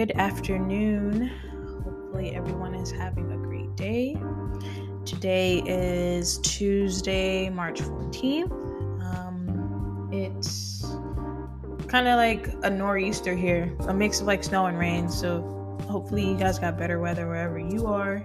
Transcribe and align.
Good 0.00 0.12
afternoon. 0.12 1.30
Hopefully, 1.84 2.34
everyone 2.34 2.74
is 2.74 2.90
having 2.90 3.30
a 3.32 3.36
great 3.36 3.76
day. 3.76 4.16
Today 5.04 5.58
is 5.66 6.38
Tuesday, 6.38 7.50
March 7.50 7.82
14th. 7.82 8.50
Um, 9.02 10.08
it's 10.10 10.86
kind 11.86 12.08
of 12.08 12.16
like 12.16 12.48
a 12.62 12.70
nor'easter 12.70 13.36
here, 13.36 13.76
a 13.80 13.92
mix 13.92 14.22
of 14.22 14.26
like 14.26 14.42
snow 14.42 14.64
and 14.64 14.78
rain. 14.78 15.10
So, 15.10 15.42
hopefully, 15.86 16.26
you 16.26 16.34
guys 16.34 16.58
got 16.58 16.78
better 16.78 16.98
weather 16.98 17.28
wherever 17.28 17.58
you 17.58 17.86
are. 17.86 18.24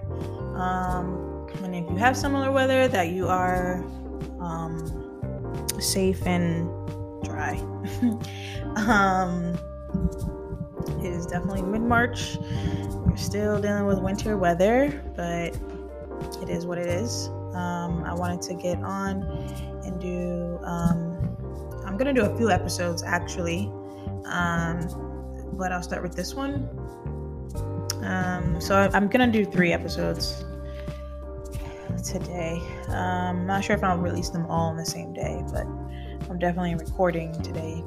Um, 0.55 1.49
and 1.61 1.75
if 1.75 1.89
you 1.89 1.97
have 1.97 2.15
similar 2.15 2.53
weather, 2.53 2.87
that 2.87 3.09
you 3.09 3.27
are 3.27 3.83
um, 4.39 5.67
safe 5.81 6.25
and 6.25 6.69
dry. 7.25 7.57
um, 8.77 9.57
it 11.05 11.13
is 11.13 11.25
definitely 11.25 11.61
mid 11.61 11.81
March. 11.81 12.37
We're 12.91 13.15
still 13.15 13.61
dealing 13.61 13.85
with 13.85 13.99
winter 13.99 14.37
weather, 14.37 15.03
but 15.15 15.57
it 16.41 16.49
is 16.49 16.65
what 16.65 16.77
it 16.77 16.87
is. 16.87 17.27
Um, 17.53 18.03
I 18.03 18.13
wanted 18.13 18.41
to 18.43 18.53
get 18.53 18.77
on 18.83 19.23
and 19.85 20.01
do, 20.01 20.59
um, 20.63 21.37
I'm 21.85 21.97
going 21.97 22.13
to 22.13 22.21
do 22.21 22.29
a 22.29 22.35
few 22.37 22.49
episodes 22.49 23.03
actually, 23.03 23.71
um, 24.25 25.53
but 25.53 25.71
I'll 25.71 25.83
start 25.83 26.01
with 26.01 26.15
this 26.15 26.33
one. 26.33 26.67
Um, 28.03 28.59
so 28.59 28.89
I'm 28.93 29.07
going 29.07 29.31
to 29.31 29.43
do 29.43 29.49
three 29.49 29.71
episodes 29.71 30.43
today. 32.03 32.61
I'm 32.89 33.37
um, 33.37 33.47
not 33.47 33.63
sure 33.63 33.75
if 33.75 33.83
I'll 33.83 33.97
release 33.97 34.29
them 34.29 34.45
all 34.47 34.69
on 34.69 34.77
the 34.77 34.85
same 34.85 35.13
day, 35.13 35.43
but 35.51 35.65
I'm 36.29 36.39
definitely 36.39 36.75
recording 36.75 37.31
today 37.41 37.83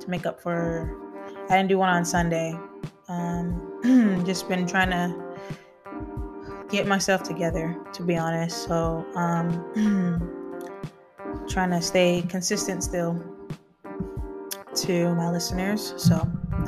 to 0.00 0.10
make 0.10 0.26
up 0.26 0.40
for 0.40 1.03
I 1.50 1.56
didn't 1.56 1.68
do 1.68 1.78
one 1.78 1.90
on 1.90 2.04
Sunday. 2.04 2.58
Um, 3.08 4.22
just 4.26 4.48
been 4.48 4.66
trying 4.66 4.90
to 4.90 5.14
get 6.70 6.86
myself 6.86 7.22
together, 7.22 7.76
to 7.92 8.02
be 8.02 8.16
honest. 8.16 8.66
So, 8.66 9.04
um, 9.14 9.46
trying 11.48 11.70
to 11.70 11.82
stay 11.82 12.24
consistent 12.28 12.82
still 12.82 13.22
to 14.76 15.14
my 15.14 15.30
listeners. 15.30 15.94
So, 15.98 16.16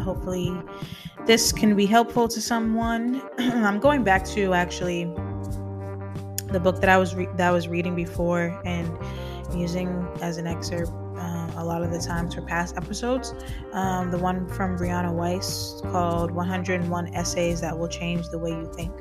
hopefully, 0.03 0.53
this 1.25 1.53
can 1.53 1.75
be 1.75 1.87
helpful 1.87 2.29
to 2.29 2.41
someone. 2.41 3.23
I'm 3.39 3.81
going 3.81 4.05
back 4.05 4.25
to 4.27 4.53
actually 4.53 5.05
the 6.53 6.61
book 6.61 6.81
that 6.81 6.91
I 6.91 6.99
was 6.99 7.15
re- 7.15 7.29
that 7.37 7.49
I 7.49 7.51
was 7.51 7.67
reading 7.67 7.95
before 7.95 8.61
and 8.65 8.91
using 9.55 10.07
as 10.21 10.37
an 10.37 10.47
excerpt 10.47 10.93
a 11.57 11.65
lot 11.65 11.83
of 11.83 11.91
the 11.91 11.99
times 11.99 12.35
for 12.35 12.43
past 12.43 12.77
episodes. 12.77 13.35
Um, 13.73 14.11
the 14.11 14.19
one 14.19 14.49
from 14.49 14.79
Brianna 14.79 15.13
Wiest 15.13 15.83
called 15.91 16.31
101 16.31 17.15
Essays 17.15 17.61
That 17.61 17.79
Will 17.79 17.89
Change 17.89 18.29
the 18.29 18.39
Way 18.39 18.51
You 18.51 18.71
Think. 18.75 18.93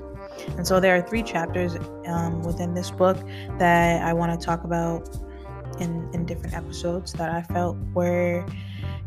And 0.58 0.67
so 0.67 0.80
there 0.80 0.95
are 0.95 1.02
three 1.02 1.23
chapters 1.23 1.75
um, 2.08 2.44
within 2.44 2.73
this 2.73 2.92
book 2.92 3.17
that 3.58 4.02
I 4.03 4.14
want 4.14 4.39
to 4.39 4.45
talk 4.45 4.64
about 4.64 5.09
in, 5.80 6.09
in 6.14 6.25
different 6.25 6.56
episodes 6.56 7.14
that 7.14 7.30
I 7.30 7.42
felt 7.42 7.78
were 7.94 8.45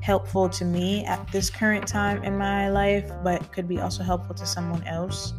helpful 0.00 0.48
to 0.48 0.64
me 0.64 1.04
at 1.04 1.30
this 1.32 1.50
current 1.50 1.86
time 1.86 2.22
in 2.24 2.36
my 2.36 2.70
life, 2.70 3.10
but 3.24 3.50
could 3.52 3.68
be 3.68 3.80
also 3.80 4.02
helpful 4.02 4.34
to 4.34 4.46
someone 4.46 4.82
else. 4.84 5.34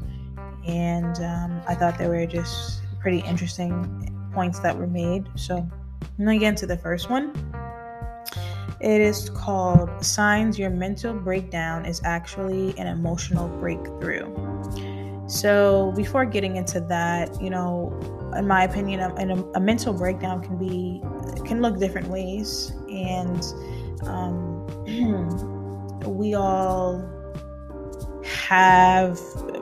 And 0.66 1.18
um, 1.20 1.62
I 1.68 1.76
thought 1.76 1.98
they 1.98 2.08
were 2.08 2.26
just 2.26 2.82
pretty 3.00 3.20
interesting 3.20 4.30
points 4.34 4.60
that 4.60 4.78
were 4.78 4.88
made. 4.88 5.28
So 5.36 5.58
I'm 5.58 6.26
going 6.26 6.40
to 6.40 6.44
get 6.44 6.50
into 6.50 6.68
the 6.68 6.78
first 6.78 7.10
one. 7.10 7.34
It 8.80 9.02
is 9.02 9.30
called 9.30 9.90
Signs 10.04 10.58
Your 10.58 10.70
Mental 10.70 11.14
Breakdown 11.14 11.86
is 11.86 12.00
Actually 12.06 12.74
an 12.78 12.88
Emotional 12.88 13.50
Breakthrough. 13.60 14.34
So, 15.28 15.92
before 15.98 16.26
getting 16.26 16.56
into 16.56 16.80
that, 16.82 17.42
you 17.42 17.50
know, 17.50 17.94
in 18.38 18.48
my 18.48 18.64
opinion, 18.64 19.02
a, 19.02 19.36
a 19.56 19.60
mental 19.60 19.94
breakdown 19.94 20.42
can 20.42 20.58
be 20.58 21.02
can 21.46 21.62
look 21.62 21.78
different 21.78 22.08
ways, 22.08 22.72
and 22.90 23.44
um, 24.04 24.66
we 26.18 26.34
all 26.34 27.04
have 28.24 29.20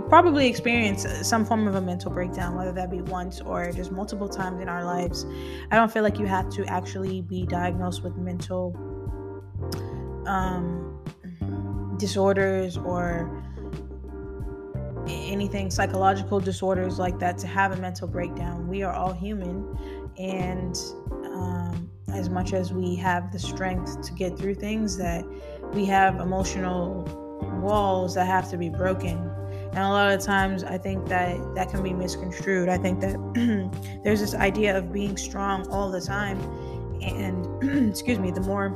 probably 0.10 0.48
experienced 0.48 1.26
some 1.26 1.44
form 1.44 1.68
of 1.68 1.76
a 1.76 1.82
mental 1.82 2.12
breakdown, 2.12 2.56
whether 2.56 2.72
that 2.72 2.92
be 2.92 3.02
once 3.02 3.42
or 3.42 3.72
just 3.72 3.92
multiple 3.92 4.30
times 4.30 4.62
in 4.62 4.70
our 4.70 4.86
lives. 4.86 5.26
I 5.72 5.76
don't 5.76 5.92
feel 5.92 6.04
like 6.04 6.20
you 6.20 6.26
have 6.26 6.50
to 6.52 6.66
actually 6.68 7.22
be 7.22 7.46
diagnosed 7.46 8.04
with 8.04 8.16
mental 8.16 8.72
um, 10.26 11.04
disorders 11.98 12.78
or 12.78 13.44
anything 15.08 15.72
psychological 15.72 16.40
disorders 16.40 17.00
like 17.00 17.18
that 17.20 17.38
to 17.40 17.48
have 17.48 17.72
a 17.72 17.78
mental 17.78 18.08
breakdown. 18.08 18.68
We 18.68 18.84
are 18.84 18.94
all 18.94 19.14
human, 19.14 19.66
and 20.18 20.76
um, 21.26 21.90
as 22.10 22.30
much 22.30 22.54
as 22.54 22.74
we 22.74 22.96
have 22.96 23.32
the 23.32 23.40
strength 23.40 24.02
to 24.02 24.14
get 24.14 24.38
through 24.38 24.56
things, 24.56 24.98
that 24.98 25.26
we 25.74 25.86
have 25.86 26.20
emotional 26.20 27.04
walls 27.62 28.16
that 28.16 28.26
have 28.26 28.50
to 28.52 28.58
be 28.58 28.70
broken. 28.70 29.18
And 29.70 29.80
a 29.80 29.90
lot 29.90 30.12
of 30.12 30.22
times, 30.22 30.64
I 30.64 30.78
think 30.78 31.08
that 31.08 31.38
that 31.56 31.70
can 31.70 31.84
be 31.84 31.94
misconstrued. 31.94 32.70
I 32.70 32.78
think 32.78 33.00
that 33.02 34.02
there's 34.04 34.20
this 34.20 34.34
idea 34.34 34.78
of 34.78 34.92
being 34.92 35.18
strong 35.18 35.68
all 35.70 35.92
the 35.92 36.02
time, 36.02 36.40
and 37.02 37.90
excuse 37.90 38.20
me, 38.20 38.32
the 38.32 38.42
more 38.42 38.70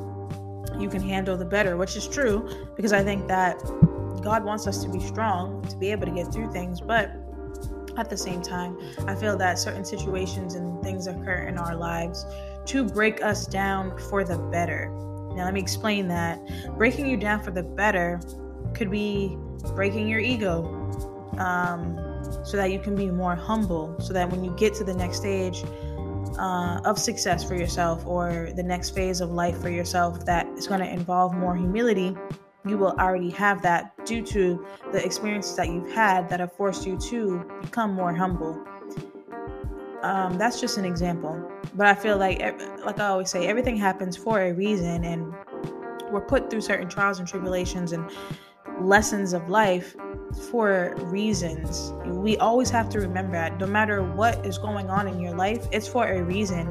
you 0.79 0.89
can 0.89 1.01
handle, 1.01 1.37
the 1.37 1.45
better, 1.45 1.77
which 1.77 1.95
is 1.95 2.07
true 2.07 2.49
because 2.75 2.93
I 2.93 3.03
think 3.03 3.27
that 3.27 3.59
God 4.21 4.43
wants 4.43 4.67
us 4.67 4.83
to 4.83 4.89
be 4.89 4.99
strong 4.99 5.61
to 5.67 5.75
be 5.77 5.91
able 5.91 6.05
to 6.05 6.11
get 6.11 6.31
through 6.31 6.51
things. 6.51 6.81
But 6.81 7.11
at 7.97 8.09
the 8.09 8.17
same 8.17 8.41
time, 8.41 8.77
I 9.07 9.15
feel 9.15 9.37
that 9.37 9.59
certain 9.59 9.85
situations 9.85 10.55
and 10.55 10.81
things 10.81 11.07
occur 11.07 11.47
in 11.47 11.57
our 11.57 11.75
lives 11.75 12.25
to 12.67 12.85
break 12.85 13.23
us 13.23 13.45
down 13.45 13.97
for 14.09 14.23
the 14.23 14.37
better. 14.37 14.89
Now, 15.35 15.45
let 15.45 15.53
me 15.53 15.59
explain 15.59 16.07
that. 16.09 16.39
Breaking 16.77 17.07
you 17.07 17.17
down 17.17 17.41
for 17.41 17.51
the 17.51 17.63
better 17.63 18.19
could 18.73 18.91
be 18.91 19.37
breaking 19.75 20.07
your 20.07 20.19
ego 20.19 20.65
um, 21.37 21.97
so 22.43 22.57
that 22.57 22.71
you 22.71 22.79
can 22.79 22.95
be 22.95 23.09
more 23.09 23.35
humble, 23.35 23.95
so 23.99 24.13
that 24.13 24.29
when 24.29 24.43
you 24.43 24.51
get 24.57 24.73
to 24.75 24.83
the 24.83 24.93
next 24.93 25.17
stage, 25.17 25.63
uh, 26.37 26.81
of 26.85 26.97
success 26.97 27.43
for 27.43 27.55
yourself 27.55 28.05
or 28.05 28.49
the 28.55 28.63
next 28.63 28.91
phase 28.91 29.21
of 29.21 29.31
life 29.31 29.61
for 29.61 29.69
yourself 29.69 30.25
that 30.25 30.47
is 30.57 30.67
going 30.67 30.79
to 30.79 30.89
involve 30.89 31.33
more 31.33 31.55
humility, 31.55 32.15
you 32.65 32.77
will 32.77 32.91
already 32.99 33.29
have 33.31 33.61
that 33.61 33.93
due 34.05 34.23
to 34.23 34.65
the 34.91 35.03
experiences 35.03 35.55
that 35.55 35.67
you've 35.67 35.91
had 35.91 36.29
that 36.29 36.39
have 36.39 36.53
forced 36.53 36.85
you 36.85 36.97
to 36.97 37.43
become 37.61 37.93
more 37.93 38.13
humble. 38.13 38.63
Um, 40.03 40.37
that's 40.37 40.59
just 40.59 40.77
an 40.77 40.85
example, 40.85 41.51
but 41.75 41.85
I 41.85 41.93
feel 41.93 42.17
like, 42.17 42.39
like 42.83 42.99
I 42.99 43.07
always 43.07 43.29
say, 43.29 43.47
everything 43.47 43.77
happens 43.77 44.17
for 44.17 44.41
a 44.41 44.51
reason, 44.51 45.03
and 45.03 45.31
we're 46.11 46.25
put 46.25 46.49
through 46.49 46.61
certain 46.61 46.89
trials 46.89 47.19
and 47.19 47.27
tribulations 47.27 47.91
and 47.91 48.09
lessons 48.79 49.33
of 49.33 49.47
life 49.47 49.95
for 50.33 50.95
reasons. 51.05 51.93
We 52.05 52.37
always 52.37 52.69
have 52.69 52.89
to 52.89 52.99
remember 52.99 53.33
that 53.33 53.59
no 53.59 53.67
matter 53.67 54.03
what 54.03 54.45
is 54.45 54.57
going 54.57 54.89
on 54.89 55.07
in 55.07 55.19
your 55.19 55.35
life, 55.35 55.67
it's 55.71 55.87
for 55.87 56.07
a 56.07 56.23
reason. 56.23 56.67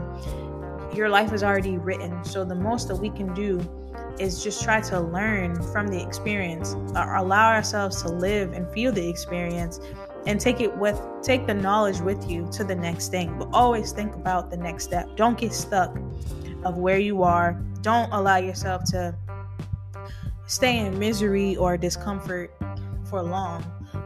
Your 0.94 1.08
life 1.08 1.32
is 1.32 1.42
already 1.42 1.78
written. 1.78 2.24
So 2.24 2.44
the 2.44 2.54
most 2.54 2.88
that 2.88 2.96
we 2.96 3.10
can 3.10 3.32
do 3.34 3.60
is 4.18 4.42
just 4.42 4.62
try 4.62 4.80
to 4.80 5.00
learn 5.00 5.60
from 5.72 5.88
the 5.88 6.02
experience, 6.02 6.74
uh, 6.94 7.14
allow 7.16 7.52
ourselves 7.52 8.02
to 8.02 8.08
live 8.08 8.52
and 8.52 8.70
feel 8.72 8.92
the 8.92 9.08
experience 9.08 9.80
and 10.26 10.38
take 10.38 10.60
it 10.60 10.76
with 10.76 11.00
take 11.22 11.46
the 11.46 11.54
knowledge 11.54 12.00
with 12.00 12.28
you 12.28 12.48
to 12.52 12.64
the 12.64 12.74
next 12.74 13.08
thing. 13.08 13.38
But 13.38 13.48
always 13.52 13.92
think 13.92 14.14
about 14.14 14.50
the 14.50 14.56
next 14.56 14.84
step. 14.84 15.16
Don't 15.16 15.38
get 15.38 15.52
stuck 15.52 15.96
of 16.64 16.76
where 16.76 16.98
you 16.98 17.22
are. 17.22 17.52
Don't 17.80 18.10
allow 18.12 18.36
yourself 18.36 18.84
to 18.90 19.14
stay 20.46 20.78
in 20.78 20.98
misery 20.98 21.56
or 21.56 21.76
discomfort 21.76 22.54
for 23.10 23.22
long. 23.22 23.64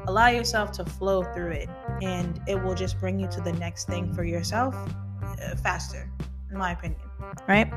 Allow 0.08 0.28
yourself 0.28 0.72
to 0.72 0.84
flow 0.84 1.22
through 1.34 1.52
it, 1.52 1.68
and 2.02 2.40
it 2.48 2.60
will 2.60 2.74
just 2.74 2.98
bring 2.98 3.20
you 3.20 3.28
to 3.28 3.40
the 3.42 3.52
next 3.52 3.86
thing 3.86 4.12
for 4.14 4.24
yourself 4.24 4.74
uh, 5.22 5.54
faster, 5.56 6.10
in 6.50 6.56
my 6.56 6.72
opinion. 6.72 7.00
Right? 7.48 7.70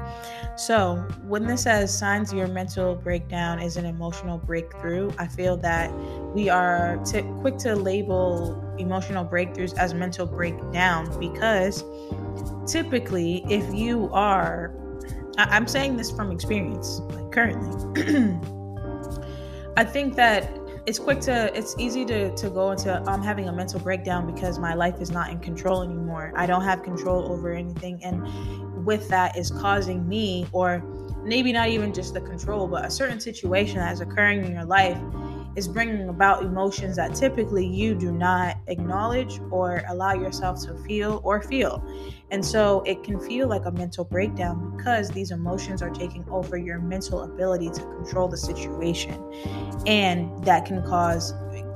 So, 0.57 0.95
when 1.23 1.45
this 1.45 1.63
says 1.63 1.95
signs 1.95 2.33
your 2.33 2.47
mental 2.47 2.95
breakdown 2.95 3.59
is 3.59 3.75
an 3.77 3.85
emotional 3.85 4.37
breakthrough, 4.37 5.11
I 5.17 5.27
feel 5.27 5.57
that 5.57 5.91
we 6.33 6.49
are 6.49 6.97
t- 7.05 7.23
quick 7.41 7.57
to 7.59 7.75
label 7.75 8.63
emotional 8.77 9.25
breakthroughs 9.25 9.75
as 9.77 9.93
mental 9.93 10.25
breakdown 10.25 11.17
because 11.19 11.83
typically, 12.71 13.45
if 13.49 13.73
you 13.73 14.09
are, 14.13 14.73
I- 15.37 15.55
I'm 15.55 15.67
saying 15.67 15.97
this 15.97 16.11
from 16.11 16.31
experience, 16.31 16.99
like 17.09 17.31
currently. 17.31 18.37
I 19.77 19.83
think 19.83 20.15
that 20.15 20.49
it's 20.87 20.99
quick 20.99 21.19
to 21.19 21.55
it's 21.55 21.75
easy 21.77 22.05
to 22.05 22.33
to 22.37 22.49
go 22.49 22.71
into 22.71 23.03
I'm 23.07 23.21
having 23.21 23.49
a 23.49 23.51
mental 23.51 23.77
breakdown 23.77 24.25
because 24.33 24.57
my 24.57 24.73
life 24.73 25.01
is 25.01 25.11
not 25.11 25.29
in 25.29 25.39
control 25.39 25.83
anymore. 25.83 26.31
I 26.33 26.45
don't 26.45 26.63
have 26.63 26.81
control 26.81 27.29
over 27.29 27.51
anything 27.51 28.01
and 28.05 28.85
with 28.85 29.09
that 29.09 29.37
is 29.37 29.51
causing 29.51 30.07
me 30.07 30.47
or 30.53 30.81
maybe 31.23 31.51
not 31.51 31.67
even 31.67 31.93
just 31.93 32.13
the 32.13 32.21
control 32.21 32.69
but 32.69 32.85
a 32.85 32.89
certain 32.89 33.19
situation 33.19 33.79
that 33.79 33.91
is 33.91 33.99
occurring 33.99 34.45
in 34.45 34.53
your 34.53 34.63
life 34.63 34.97
is 35.57 35.67
bringing 35.67 36.07
about 36.07 36.43
emotions 36.43 36.95
that 36.97 37.15
typically 37.15 37.65
you 37.65 37.95
do 37.95 38.11
not 38.11 38.57
acknowledge 38.67 39.39
or 39.49 39.81
allow 39.89 40.13
yourself 40.13 40.61
to 40.63 40.75
feel 40.83 41.19
or 41.23 41.41
feel. 41.41 41.83
And 42.29 42.45
so 42.45 42.83
it 42.85 43.03
can 43.03 43.19
feel 43.19 43.47
like 43.47 43.65
a 43.65 43.71
mental 43.71 44.05
breakdown 44.05 44.77
because 44.77 45.09
these 45.09 45.31
emotions 45.31 45.81
are 45.81 45.89
taking 45.89 46.23
over 46.29 46.57
your 46.57 46.79
mental 46.79 47.23
ability 47.23 47.71
to 47.71 47.81
control 47.81 48.27
the 48.27 48.37
situation. 48.37 49.19
And 49.87 50.43
that 50.45 50.65
can 50.65 50.83
cause 50.83 51.33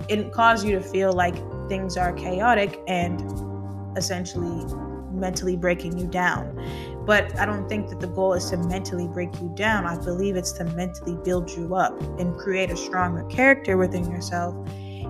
it 0.10 0.32
cause 0.32 0.64
you 0.64 0.78
to 0.78 0.82
feel 0.82 1.12
like 1.14 1.36
things 1.68 1.98
are 1.98 2.14
chaotic 2.14 2.80
and 2.88 3.20
essentially 3.98 4.64
mentally 5.12 5.58
breaking 5.58 5.98
you 5.98 6.06
down. 6.08 6.56
But 7.06 7.38
I 7.40 7.46
don't 7.46 7.68
think 7.68 7.90
that 7.90 8.00
the 8.00 8.08
goal 8.08 8.34
is 8.34 8.50
to 8.52 8.58
mentally 8.58 9.08
break 9.08 9.34
you 9.42 9.52
down. 9.56 9.86
I 9.86 9.98
believe 9.98 10.36
it's 10.36 10.52
to 10.54 10.66
mentally 10.66 11.18
build 11.24 11.50
you 11.50 11.76
up 11.76 12.00
and 12.20 12.38
create 12.38 12.70
a 12.70 12.78
stronger 12.78 13.24
character 13.26 13.78
within 13.78 14.10
yourself 14.12 14.56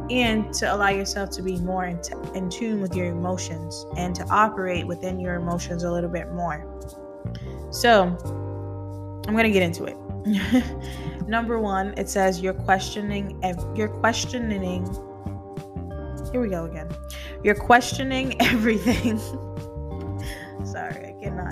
and 0.10 0.54
to 0.54 0.74
allow 0.74 0.90
yourself 0.90 1.30
to 1.32 1.42
be 1.42 1.58
more 1.58 1.86
in, 1.86 2.02
t- 2.02 2.14
in 2.34 2.50
tune 2.50 2.82
with 2.82 2.96
your 2.96 3.08
emotions 3.08 3.86
and 3.98 4.16
to 4.16 4.26
operate 4.30 4.86
within 4.88 5.20
your 5.20 5.36
emotions 5.36 5.84
a 5.84 5.92
little 5.92 6.10
bit 6.10 6.32
more. 6.32 6.66
So, 7.72 8.18
I'm 9.28 9.34
going 9.34 9.46
to 9.46 9.52
get 9.52 9.64
into 9.64 9.86
it. 9.86 9.98
Number 11.28 11.60
1, 11.60 11.96
it 11.98 12.10
says 12.10 12.42
you're 12.42 12.54
questioning 12.54 13.42
you're 13.76 13.88
questioning 13.88 14.86
Here 16.32 16.42
we 16.42 16.50
go 16.50 16.66
again. 16.66 16.90
You're 17.44 17.56
questioning 17.56 18.40
everything. 18.42 19.20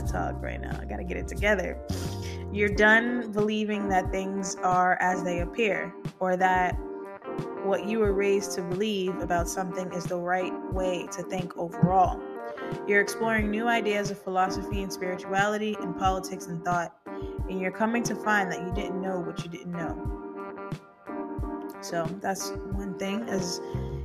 Talk 0.08 0.42
right 0.42 0.60
now. 0.60 0.78
I 0.82 0.86
gotta 0.86 1.04
get 1.04 1.18
it 1.18 1.28
together. 1.28 1.78
You're 2.52 2.76
done 2.76 3.32
believing 3.32 3.90
that 3.90 4.12
things 4.12 4.56
are 4.64 4.98
as 5.02 5.24
they 5.24 5.42
appear, 5.42 5.94
or 6.20 6.36
that 6.38 6.72
what 7.64 7.86
you 7.86 8.00
were 8.00 8.14
raised 8.14 8.54
to 8.54 8.64
believe 8.64 9.16
about 9.20 9.48
something 9.48 9.92
is 9.94 10.06
the 10.06 10.18
right 10.18 10.54
way 10.74 11.08
to 11.12 11.22
think 11.24 11.58
overall. 11.58 12.20
You're 12.88 13.02
exploring 13.02 13.52
new 13.52 13.68
ideas 13.68 14.10
of 14.12 14.22
philosophy 14.22 14.82
and 14.82 14.92
spirituality 14.92 15.78
and 15.80 15.98
politics 15.98 16.48
and 16.48 16.64
thought, 16.64 16.96
and 17.50 17.60
you're 17.60 17.72
coming 17.72 18.04
to 18.04 18.16
find 18.16 18.52
that 18.52 18.62
you 18.62 18.74
didn't 18.74 19.02
know 19.02 19.20
what 19.20 19.44
you 19.44 19.50
didn't 19.50 19.74
know. 19.74 20.20
So 21.82 22.06
that's 22.22 22.52
one 22.72 22.98
thing 22.98 23.28
is 23.30 23.60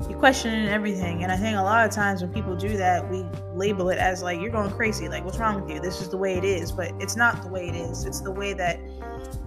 you 0.09 0.17
questioning 0.17 0.69
everything. 0.69 1.23
And 1.23 1.33
I 1.33 1.37
think 1.37 1.57
a 1.57 1.63
lot 1.63 1.87
of 1.87 1.91
times 1.91 2.23
when 2.23 2.33
people 2.33 2.57
do 2.57 2.77
that, 2.77 3.09
we 3.11 3.25
label 3.55 3.91
it 3.91 3.99
as 3.99 4.23
like, 4.23 4.41
you're 4.41 4.51
going 4.51 4.71
crazy. 4.71 5.09
Like, 5.09 5.25
what's 5.25 5.39
wrong 5.39 5.61
with 5.61 5.71
you? 5.71 5.81
This 5.81 6.01
is 6.01 6.09
the 6.09 6.17
way 6.17 6.37
it 6.37 6.45
is. 6.45 6.73
But 6.73 6.93
it's 7.01 7.17
not 7.17 7.43
the 7.43 7.49
way 7.49 7.69
it 7.69 7.75
is. 7.75 8.05
It's 8.05 8.21
the 8.21 8.31
way 8.31 8.53
that 8.55 8.79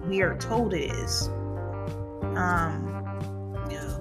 we 0.06 0.22
are 0.22 0.36
told 0.38 0.74
it 0.74 0.90
is. 0.90 1.28
Um, 2.36 2.94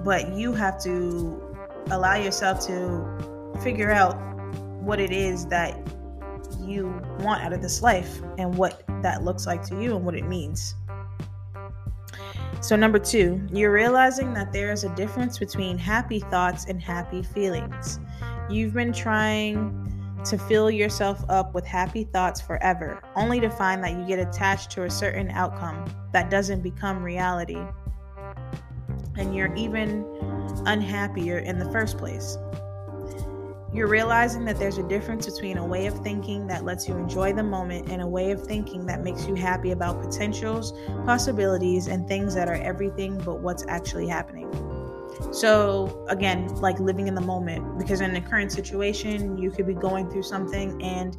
but 0.04 0.34
you 0.34 0.54
have 0.54 0.82
to 0.84 1.56
allow 1.92 2.16
yourself 2.16 2.66
to 2.68 3.58
figure 3.62 3.92
out 3.92 4.16
what 4.82 5.00
it 5.00 5.12
is 5.12 5.46
that 5.48 5.78
you 6.62 6.88
want 7.20 7.44
out 7.44 7.54
of 7.54 7.62
this 7.62 7.82
life 7.82 8.22
and 8.38 8.56
what 8.56 8.84
that 9.02 9.24
looks 9.24 9.46
like 9.46 9.64
to 9.64 9.82
you 9.82 9.96
and 9.96 10.06
what 10.06 10.16
it 10.16 10.26
means. 10.26 10.76
So, 12.60 12.76
number 12.76 13.00
two, 13.00 13.46
you're 13.52 13.72
realizing 13.72 14.34
that 14.34 14.52
there 14.52 14.72
is 14.72 14.84
a 14.84 14.90
difference 14.96 15.38
between 15.38 15.78
happy 15.78 16.20
thoughts 16.20 16.66
and 16.66 16.82
happy 16.82 17.22
feelings. 17.22 18.00
You've 18.50 18.74
been 18.74 18.92
trying 18.92 19.84
to 20.26 20.38
fill 20.38 20.72
yourself 20.72 21.24
up 21.30 21.54
with 21.54 21.66
happy 21.66 22.04
thoughts 22.06 22.42
forever, 22.42 23.02
only 23.16 23.40
to 23.40 23.50
find 23.50 23.84
that 23.84 23.92
you 23.92 24.06
get 24.06 24.20
attached 24.20 24.72
to 24.72 24.84
a 24.84 24.90
certain 24.90 25.30
outcome 25.32 25.86
that 26.14 26.30
doesn't 26.30 26.62
become 26.62 27.04
reality. 27.04 27.62
And 29.16 29.36
you're 29.36 29.54
even 29.56 30.04
unhappier 30.66 31.40
in 31.40 31.60
the 31.60 31.72
first 31.72 31.98
place. 31.98 32.38
You're 33.74 33.88
realizing 33.88 34.46
that 34.46 34.58
there's 34.58 34.78
a 34.78 34.88
difference 34.88 35.26
between 35.26 35.58
a 35.58 35.66
way 35.66 35.88
of 35.88 36.00
thinking 36.00 36.48
that 36.48 36.64
lets 36.64 36.88
you 36.88 36.96
enjoy 36.96 37.34
the 37.34 37.44
moment 37.44 37.90
and 37.90 38.02
a 38.02 38.08
way 38.08 38.32
of 38.32 38.42
thinking 38.42 38.86
that 38.86 39.04
makes 39.04 39.28
you 39.28 39.36
happy 39.36 39.72
about 39.72 40.02
potentials, 40.02 40.74
possibilities, 41.06 41.88
and 41.88 42.08
things 42.08 42.34
that 42.34 42.48
are 42.48 42.56
everything 42.56 43.18
but 43.20 43.42
what's 43.42 43.66
actually 43.68 44.08
happening. 44.08 44.50
So, 45.32 46.06
again, 46.10 46.48
like 46.56 46.80
living 46.80 47.08
in 47.08 47.16
the 47.16 47.22
moment, 47.22 47.78
because 47.78 48.00
in 48.00 48.14
the 48.14 48.22
current 48.22 48.52
situation, 48.52 49.38
you 49.38 49.52
could 49.52 49.68
be 49.68 49.74
going 49.74 50.10
through 50.10 50.24
something 50.24 50.82
and 50.82 51.18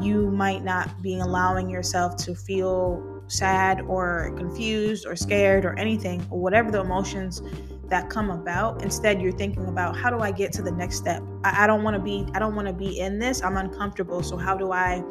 you 0.00 0.30
might 0.30 0.64
not 0.64 1.02
be 1.02 1.18
allowing 1.18 1.68
yourself 1.68 2.16
to 2.16 2.34
feel 2.34 3.22
sad 3.26 3.82
or 3.82 4.32
confused 4.36 5.06
or 5.06 5.14
scared 5.14 5.64
or 5.64 5.78
anything, 5.78 6.26
or 6.30 6.40
whatever 6.40 6.70
the 6.70 6.80
emotions 6.80 7.42
that 7.90 8.08
come 8.08 8.30
about 8.30 8.82
instead 8.82 9.20
you're 9.20 9.32
thinking 9.32 9.66
about 9.66 9.96
how 9.96 10.10
do 10.10 10.20
i 10.20 10.30
get 10.30 10.52
to 10.52 10.62
the 10.62 10.72
next 10.72 10.96
step? 10.96 11.22
I, 11.44 11.64
I 11.64 11.66
don't 11.66 11.82
want 11.82 11.96
to 11.96 12.02
be 12.02 12.26
i 12.34 12.38
don't 12.38 12.54
want 12.54 12.68
to 12.68 12.74
be 12.74 13.00
in 13.00 13.18
this 13.18 13.42
i'm 13.42 13.56
uncomfortable 13.56 14.22
so 14.22 14.36
how 14.36 14.56
do 14.56 14.72
i 14.72 15.02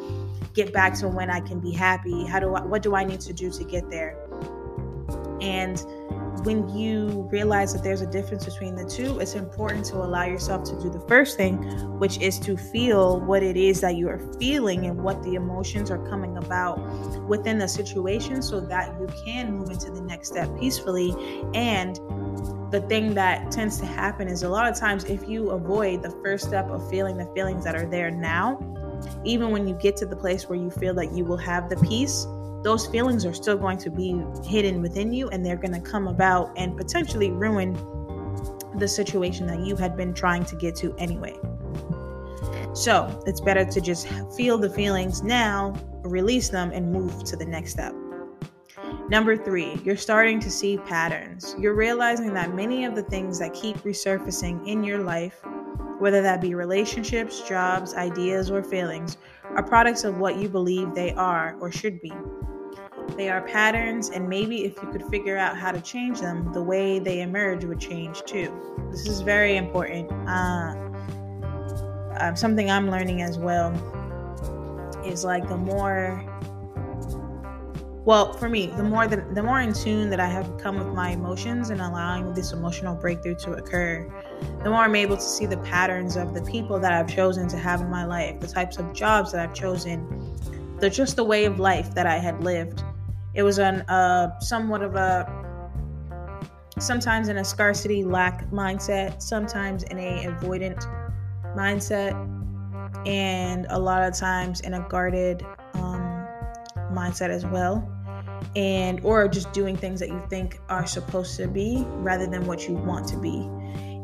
get 0.53 0.73
back 0.73 0.93
to 0.95 1.07
when 1.07 1.29
i 1.29 1.39
can 1.39 1.59
be 1.59 1.71
happy? 1.71 2.25
How 2.25 2.39
do 2.39 2.55
i 2.55 2.61
what 2.61 2.81
do 2.81 2.95
i 2.95 3.03
need 3.03 3.21
to 3.21 3.33
do 3.33 3.49
to 3.49 3.63
get 3.63 3.89
there? 3.89 4.17
And 5.41 5.83
when 6.43 6.69
you 6.75 7.27
realize 7.31 7.73
that 7.73 7.83
there's 7.83 8.01
a 8.01 8.07
difference 8.07 8.45
between 8.45 8.75
the 8.75 8.85
two, 8.85 9.19
it's 9.19 9.35
important 9.35 9.85
to 9.85 9.97
allow 9.97 10.25
yourself 10.25 10.63
to 10.65 10.81
do 10.81 10.89
the 10.89 10.99
first 11.01 11.37
thing, 11.37 11.57
which 11.99 12.19
is 12.19 12.39
to 12.39 12.57
feel 12.57 13.19
what 13.21 13.43
it 13.43 13.57
is 13.57 13.81
that 13.81 13.95
you 13.95 14.07
are 14.09 14.19
feeling 14.39 14.85
and 14.85 15.01
what 15.01 15.21
the 15.23 15.35
emotions 15.35 15.91
are 15.91 16.03
coming 16.09 16.37
about 16.37 16.77
within 17.27 17.57
the 17.57 17.67
situation 17.67 18.41
so 18.41 18.59
that 18.59 18.93
you 18.99 19.07
can 19.25 19.53
move 19.53 19.69
into 19.69 19.91
the 19.91 20.01
next 20.01 20.29
step 20.29 20.49
peacefully. 20.59 21.13
And 21.53 21.95
the 22.71 22.85
thing 22.87 23.13
that 23.15 23.51
tends 23.51 23.79
to 23.79 23.85
happen 23.85 24.27
is 24.27 24.43
a 24.43 24.49
lot 24.49 24.71
of 24.71 24.77
times 24.77 25.05
if 25.05 25.27
you 25.27 25.49
avoid 25.49 26.03
the 26.03 26.11
first 26.23 26.47
step 26.47 26.69
of 26.69 26.87
feeling 26.89 27.17
the 27.17 27.25
feelings 27.33 27.63
that 27.63 27.75
are 27.75 27.89
there 27.89 28.11
now, 28.11 28.59
even 29.23 29.51
when 29.51 29.67
you 29.67 29.75
get 29.75 29.95
to 29.97 30.05
the 30.05 30.15
place 30.15 30.47
where 30.47 30.59
you 30.59 30.69
feel 30.69 30.93
that 30.93 31.11
you 31.11 31.25
will 31.25 31.37
have 31.37 31.69
the 31.69 31.77
peace, 31.77 32.27
those 32.63 32.87
feelings 32.87 33.25
are 33.25 33.33
still 33.33 33.57
going 33.57 33.77
to 33.77 33.89
be 33.89 34.21
hidden 34.43 34.81
within 34.81 35.13
you 35.13 35.29
and 35.29 35.45
they're 35.45 35.55
going 35.55 35.73
to 35.73 35.81
come 35.81 36.07
about 36.07 36.51
and 36.57 36.75
potentially 36.77 37.31
ruin 37.31 37.73
the 38.77 38.87
situation 38.87 39.47
that 39.47 39.59
you 39.59 39.75
had 39.75 39.95
been 39.95 40.13
trying 40.13 40.45
to 40.45 40.55
get 40.55 40.75
to 40.75 40.93
anyway. 40.97 41.37
So 42.73 43.21
it's 43.25 43.41
better 43.41 43.65
to 43.65 43.81
just 43.81 44.07
feel 44.35 44.57
the 44.57 44.69
feelings 44.69 45.23
now, 45.23 45.73
release 46.03 46.49
them, 46.49 46.71
and 46.71 46.91
move 46.91 47.23
to 47.25 47.35
the 47.35 47.45
next 47.45 47.71
step. 47.71 47.93
Number 49.09 49.35
three, 49.35 49.79
you're 49.83 49.97
starting 49.97 50.39
to 50.39 50.51
see 50.51 50.77
patterns. 50.77 51.55
You're 51.57 51.73
realizing 51.73 52.33
that 52.35 52.53
many 52.53 52.85
of 52.85 52.95
the 52.95 53.03
things 53.03 53.39
that 53.39 53.53
keep 53.53 53.77
resurfacing 53.77 54.67
in 54.67 54.83
your 54.83 54.99
life, 54.99 55.41
whether 55.97 56.21
that 56.21 56.41
be 56.41 56.53
relationships, 56.53 57.41
jobs, 57.47 57.95
ideas, 57.95 58.51
or 58.51 58.63
feelings, 58.63 59.17
are 59.55 59.63
products 59.63 60.03
of 60.03 60.17
what 60.17 60.37
you 60.37 60.49
believe 60.49 60.93
they 60.93 61.13
are 61.13 61.57
or 61.59 61.71
should 61.71 62.01
be. 62.01 62.13
They 63.15 63.29
are 63.29 63.41
patterns, 63.41 64.09
and 64.09 64.29
maybe 64.29 64.65
if 64.65 64.81
you 64.81 64.89
could 64.89 65.03
figure 65.07 65.37
out 65.37 65.57
how 65.57 65.71
to 65.71 65.81
change 65.81 66.21
them, 66.21 66.53
the 66.53 66.61
way 66.61 66.99
they 66.99 67.21
emerge 67.21 67.65
would 67.65 67.79
change 67.79 68.21
too. 68.23 68.51
This 68.91 69.07
is 69.07 69.21
very 69.21 69.57
important. 69.57 70.11
Uh, 70.27 70.75
uh, 72.19 72.35
something 72.35 72.69
I'm 72.69 72.89
learning 72.89 73.21
as 73.21 73.37
well 73.37 73.73
is 75.05 75.23
like 75.23 75.47
the 75.47 75.57
more 75.57 76.23
well 78.05 78.33
for 78.33 78.49
me 78.49 78.67
the 78.67 78.83
more 78.83 79.07
the, 79.07 79.17
the 79.33 79.43
more 79.43 79.61
in 79.61 79.73
tune 79.73 80.09
that 80.09 80.19
i 80.19 80.25
have 80.25 80.57
become 80.57 80.77
with 80.77 80.87
my 80.87 81.11
emotions 81.11 81.69
and 81.69 81.81
allowing 81.81 82.33
this 82.33 82.53
emotional 82.53 82.95
breakthrough 82.95 83.35
to 83.35 83.53
occur 83.53 84.09
the 84.63 84.69
more 84.69 84.83
i'm 84.83 84.95
able 84.95 85.15
to 85.15 85.21
see 85.21 85.45
the 85.45 85.57
patterns 85.57 86.15
of 86.15 86.33
the 86.33 86.41
people 86.43 86.79
that 86.79 86.93
i've 86.93 87.13
chosen 87.13 87.47
to 87.47 87.57
have 87.57 87.81
in 87.81 87.89
my 87.89 88.05
life 88.05 88.39
the 88.39 88.47
types 88.47 88.77
of 88.77 88.93
jobs 88.93 89.31
that 89.31 89.47
i've 89.47 89.55
chosen 89.55 90.35
the 90.79 90.89
just 90.89 91.15
the 91.15 91.23
way 91.23 91.45
of 91.45 91.59
life 91.59 91.93
that 91.93 92.05
i 92.05 92.17
had 92.17 92.43
lived. 92.43 92.83
It 93.35 93.43
was 93.43 93.59
an 93.59 93.81
uh 93.81 94.39
somewhat 94.39 94.81
of 94.81 94.95
a 94.95 95.27
sometimes 96.79 97.27
in 97.27 97.37
a 97.37 97.45
scarcity 97.45 98.03
lack 98.03 98.49
mindset 98.49 99.21
sometimes 99.21 99.83
in 99.83 99.99
a 99.99 100.25
avoidant 100.25 100.81
mindset 101.55 102.13
and 103.05 103.65
a 103.69 103.77
lot 103.77 104.01
of 104.01 104.15
times 104.15 104.61
in 104.61 104.73
a 104.73 104.87
guarded 104.89 105.45
um, 105.73 106.27
mindset 106.91 107.29
as 107.29 107.45
well 107.45 107.87
and 108.55 108.99
or 109.03 109.27
just 109.27 109.51
doing 109.51 109.75
things 109.75 109.99
that 109.99 110.09
you 110.09 110.21
think 110.29 110.59
are 110.69 110.87
supposed 110.87 111.35
to 111.37 111.47
be 111.47 111.83
rather 111.97 112.25
than 112.25 112.45
what 112.45 112.67
you 112.67 112.73
want 112.73 113.07
to 113.07 113.17
be 113.17 113.49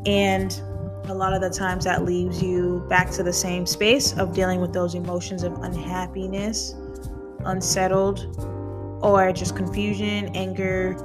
and 0.06 0.62
a 1.06 1.14
lot 1.14 1.34
of 1.34 1.42
the 1.42 1.50
times 1.50 1.86
that 1.86 2.04
leaves 2.04 2.42
you 2.42 2.86
back 2.90 3.12
to 3.12 3.24
the 3.24 3.34
same 3.34 3.66
space 3.66 4.18
of 4.18 4.34
dealing 4.34 4.60
with 4.60 4.74
those 4.74 4.96
emotions 4.96 5.44
of 5.44 5.54
unhappiness 5.60 6.76
unsettled 7.46 8.36
or 9.04 9.32
just 9.32 9.56
confusion 9.56 10.36
anger 10.36 10.96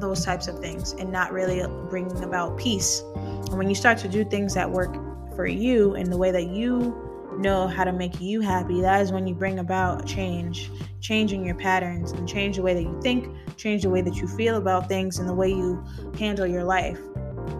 those 0.00 0.24
types 0.24 0.48
of 0.48 0.58
things 0.60 0.92
and 0.92 1.10
not 1.10 1.32
really 1.32 1.62
bringing 1.88 2.22
about 2.22 2.56
peace 2.58 3.02
and 3.16 3.56
when 3.56 3.68
you 3.68 3.74
start 3.74 3.96
to 3.98 4.08
do 4.08 4.24
things 4.24 4.54
that 4.54 4.70
work 4.70 4.94
for 5.34 5.46
you 5.46 5.94
in 5.94 6.10
the 6.10 6.16
way 6.16 6.30
that 6.30 6.48
you 6.48 6.94
know 7.38 7.66
how 7.66 7.84
to 7.84 7.92
make 7.92 8.20
you 8.20 8.40
happy, 8.40 8.80
that 8.80 9.00
is 9.00 9.12
when 9.12 9.26
you 9.26 9.34
bring 9.34 9.60
about 9.60 10.06
change, 10.06 10.70
changing 11.00 11.44
your 11.44 11.54
patterns 11.54 12.12
and 12.12 12.28
change 12.28 12.56
the 12.56 12.62
way 12.62 12.74
that 12.74 12.82
you 12.82 13.00
think, 13.02 13.34
change 13.56 13.82
the 13.82 13.90
way 13.90 14.02
that 14.02 14.16
you 14.16 14.26
feel 14.26 14.56
about 14.56 14.88
things, 14.88 15.18
and 15.18 15.28
the 15.28 15.34
way 15.34 15.48
you 15.48 15.82
handle 16.18 16.46
your 16.46 16.64
life. 16.64 16.98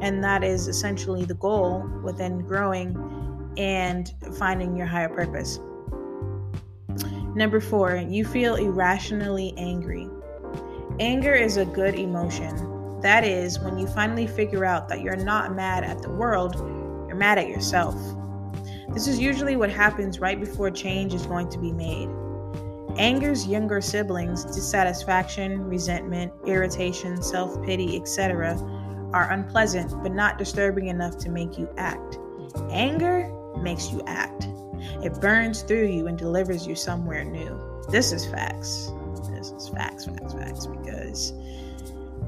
And 0.00 0.22
that 0.22 0.44
is 0.44 0.68
essentially 0.68 1.24
the 1.24 1.34
goal 1.34 1.88
within 2.02 2.40
growing 2.46 2.96
and 3.56 4.12
finding 4.38 4.76
your 4.76 4.86
higher 4.86 5.08
purpose. 5.08 5.58
Number 7.34 7.60
four, 7.60 7.96
you 7.96 8.24
feel 8.24 8.56
irrationally 8.56 9.54
angry. 9.56 10.08
Anger 11.00 11.34
is 11.34 11.56
a 11.56 11.64
good 11.64 11.94
emotion. 11.94 13.00
That 13.00 13.24
is, 13.24 13.60
when 13.60 13.78
you 13.78 13.86
finally 13.86 14.26
figure 14.26 14.64
out 14.64 14.88
that 14.88 15.02
you're 15.02 15.16
not 15.16 15.54
mad 15.54 15.84
at 15.84 16.02
the 16.02 16.10
world, 16.10 16.56
you're 17.06 17.16
mad 17.16 17.38
at 17.38 17.48
yourself. 17.48 17.94
This 18.92 19.06
is 19.06 19.18
usually 19.20 19.54
what 19.54 19.70
happens 19.70 20.18
right 20.18 20.40
before 20.40 20.70
change 20.70 21.14
is 21.14 21.26
going 21.26 21.48
to 21.50 21.58
be 21.58 21.70
made. 21.70 22.08
Anger's 22.98 23.46
younger 23.46 23.80
siblings, 23.80 24.44
dissatisfaction, 24.44 25.60
resentment, 25.68 26.32
irritation, 26.46 27.22
self 27.22 27.62
pity, 27.64 27.96
etc., 27.96 28.56
are 29.12 29.30
unpleasant 29.30 29.90
but 30.02 30.12
not 30.12 30.38
disturbing 30.38 30.88
enough 30.88 31.18
to 31.18 31.30
make 31.30 31.58
you 31.58 31.68
act. 31.76 32.18
Anger 32.70 33.30
makes 33.60 33.90
you 33.92 34.02
act. 34.06 34.48
It 35.02 35.20
burns 35.20 35.62
through 35.62 35.86
you 35.86 36.06
and 36.06 36.18
delivers 36.18 36.66
you 36.66 36.74
somewhere 36.74 37.24
new. 37.24 37.58
This 37.90 38.12
is 38.12 38.26
facts. 38.26 38.90
This 39.30 39.50
is 39.50 39.68
facts, 39.68 40.06
facts, 40.06 40.34
facts, 40.34 40.66
because 40.66 41.32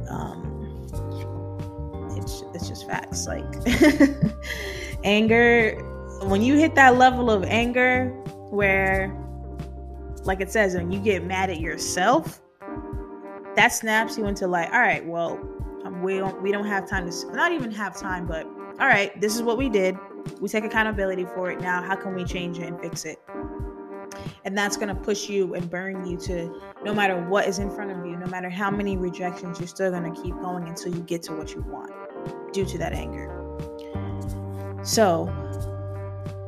um, 0.09 0.89
it's, 2.17 2.43
it's 2.55 2.69
just 2.69 2.87
facts. 2.87 3.27
Like, 3.27 3.45
anger, 5.05 5.73
when 6.25 6.43
you 6.43 6.57
hit 6.57 6.75
that 6.77 6.97
level 6.97 7.31
of 7.31 7.45
anger 7.45 8.09
where, 8.51 9.17
like 10.25 10.41
it 10.41 10.51
says, 10.51 10.75
when 10.75 10.91
you 10.91 11.01
get 11.01 11.25
mad 11.25 11.51
at 11.51 11.61
yourself, 11.61 12.41
that 13.57 13.69
snaps 13.69 14.17
you 14.17 14.27
into 14.27 14.47
like, 14.47 14.73
all 14.73 14.81
right, 14.81 15.05
well, 15.05 15.39
we 16.02 16.19
don't 16.19 16.40
we 16.42 16.52
don't 16.52 16.66
have 16.66 16.88
time 16.88 17.11
to 17.11 17.33
not 17.33 17.52
even 17.52 17.71
have 17.71 17.99
time, 17.99 18.26
but 18.26 18.47
all 18.78 18.87
right, 18.87 19.19
this 19.21 19.37
is 19.37 19.42
what 19.42 19.59
we 19.59 19.69
did. 19.69 19.97
We 20.40 20.49
take 20.49 20.64
accountability 20.64 21.26
for 21.35 21.50
it 21.50 21.61
now. 21.61 21.83
How 21.83 21.97
can 21.97 22.14
we 22.14 22.25
change 22.25 22.59
it 22.59 22.64
and 22.64 22.80
fix 22.80 23.04
it? 23.04 23.19
And 24.45 24.57
that's 24.57 24.76
going 24.76 24.88
to 24.88 24.95
push 24.95 25.28
you 25.28 25.54
and 25.54 25.69
burn 25.71 26.07
you 26.07 26.16
to 26.19 26.61
no 26.85 26.95
matter 26.95 27.23
what 27.28 27.47
is 27.47 27.59
in 27.59 27.71
front 27.71 27.90
of 27.90 28.04
you 28.04 28.16
no 28.16 28.26
matter 28.26 28.50
how 28.50 28.71
many 28.71 28.97
rejections 28.97 29.59
you're 29.59 29.69
still 29.69 29.90
going 29.90 30.12
to 30.12 30.23
keep 30.23 30.35
going 30.40 30.66
until 30.66 30.95
you 30.95 31.00
get 31.02 31.23
to 31.25 31.33
what 31.33 31.54
you 31.54 31.62
want 31.69 31.92
due 32.52 32.64
to 32.64 32.78
that 32.78 32.92
anger. 32.92 33.37
So 34.83 35.26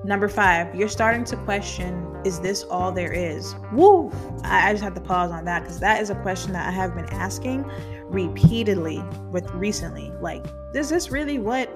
number 0.05 0.29
five 0.29 0.75
you're 0.75 0.89
starting 0.89 1.25
to 1.25 1.37
question 1.39 2.09
is 2.25 2.41
this 2.41 2.63
all 2.65 2.93
there 2.93 3.13
is? 3.13 3.55
Woo! 3.73 4.11
I, 4.45 4.71
I 4.71 4.73
just 4.73 4.83
have 4.83 4.95
to 4.95 5.01
pause 5.01 5.31
on 5.31 5.45
that 5.45 5.61
because 5.61 5.81
that 5.81 6.01
is 6.01 6.11
a 6.11 6.15
question 6.17 6.53
that 6.53 6.67
i 6.67 6.71
have 6.71 6.95
been 6.95 7.07
asking 7.07 7.69
repeatedly 8.13 9.03
with 9.31 9.51
recently 9.53 10.13
like 10.21 10.45
is 10.75 10.89
this 10.89 11.11
really 11.11 11.39
what 11.39 11.69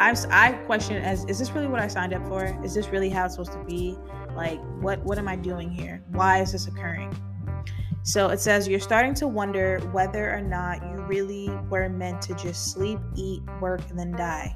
I, 0.00 0.16
I 0.30 0.52
question 0.64 0.96
as 1.02 1.24
is 1.26 1.38
this 1.38 1.50
really 1.52 1.66
what 1.66 1.80
I 1.80 1.88
signed 1.88 2.14
up 2.14 2.26
for? 2.28 2.58
Is 2.64 2.74
this 2.74 2.88
really 2.88 3.10
how 3.10 3.26
it's 3.26 3.34
supposed 3.34 3.52
to 3.52 3.64
be? 3.64 3.96
Like 4.34 4.60
what 4.80 5.02
what 5.04 5.18
am 5.18 5.28
I 5.28 5.36
doing 5.36 5.70
here? 5.70 6.02
Why 6.10 6.40
is 6.40 6.52
this 6.52 6.66
occurring? 6.66 7.14
So 8.02 8.28
it 8.28 8.38
says 8.38 8.68
you're 8.68 8.78
starting 8.78 9.14
to 9.14 9.26
wonder 9.26 9.80
whether 9.92 10.32
or 10.32 10.40
not 10.40 10.80
you 10.82 11.02
really 11.02 11.50
were 11.68 11.88
meant 11.88 12.22
to 12.22 12.34
just 12.34 12.70
sleep, 12.72 13.00
eat, 13.16 13.42
work, 13.60 13.80
and 13.90 13.98
then 13.98 14.12
die. 14.12 14.54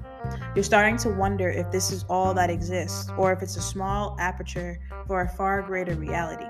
You're 0.55 0.63
starting 0.63 0.97
to 0.99 1.11
wonder 1.11 1.51
if 1.51 1.71
this 1.73 1.91
is 1.91 2.05
all 2.09 2.33
that 2.35 2.49
exists 2.49 3.11
or 3.19 3.33
if 3.33 3.43
it's 3.43 3.57
a 3.57 3.63
small 3.63 4.17
aperture 4.21 4.79
for 5.07 5.23
a 5.23 5.29
far 5.29 5.63
greater 5.63 5.95
reality. 5.95 6.47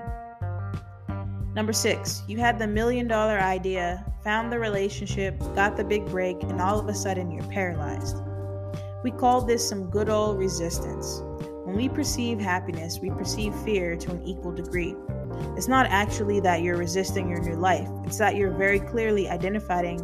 Number 1.53 1.73
six, 1.73 2.23
you 2.27 2.37
had 2.37 2.57
the 2.57 2.67
million 2.67 3.07
dollar 3.07 3.37
idea, 3.39 4.05
found 4.23 4.51
the 4.51 4.59
relationship, 4.59 5.37
got 5.53 5.75
the 5.75 5.83
big 5.83 6.05
break, 6.05 6.41
and 6.43 6.61
all 6.61 6.79
of 6.79 6.87
a 6.87 6.93
sudden 6.93 7.29
you're 7.29 7.43
paralyzed. 7.45 8.17
We 9.03 9.11
call 9.11 9.41
this 9.41 9.67
some 9.67 9.89
good 9.89 10.07
old 10.09 10.37
resistance. 10.37 11.21
When 11.65 11.75
we 11.75 11.89
perceive 11.89 12.39
happiness, 12.39 12.99
we 13.01 13.09
perceive 13.09 13.53
fear 13.63 13.97
to 13.97 14.11
an 14.11 14.23
equal 14.23 14.53
degree. 14.53 14.95
It's 15.57 15.67
not 15.67 15.87
actually 15.87 16.39
that 16.41 16.61
you're 16.61 16.77
resisting 16.77 17.29
your 17.29 17.41
new 17.41 17.55
life, 17.55 17.89
it's 18.05 18.17
that 18.17 18.35
you're 18.35 18.51
very 18.51 18.79
clearly 18.79 19.27
identifying 19.27 19.99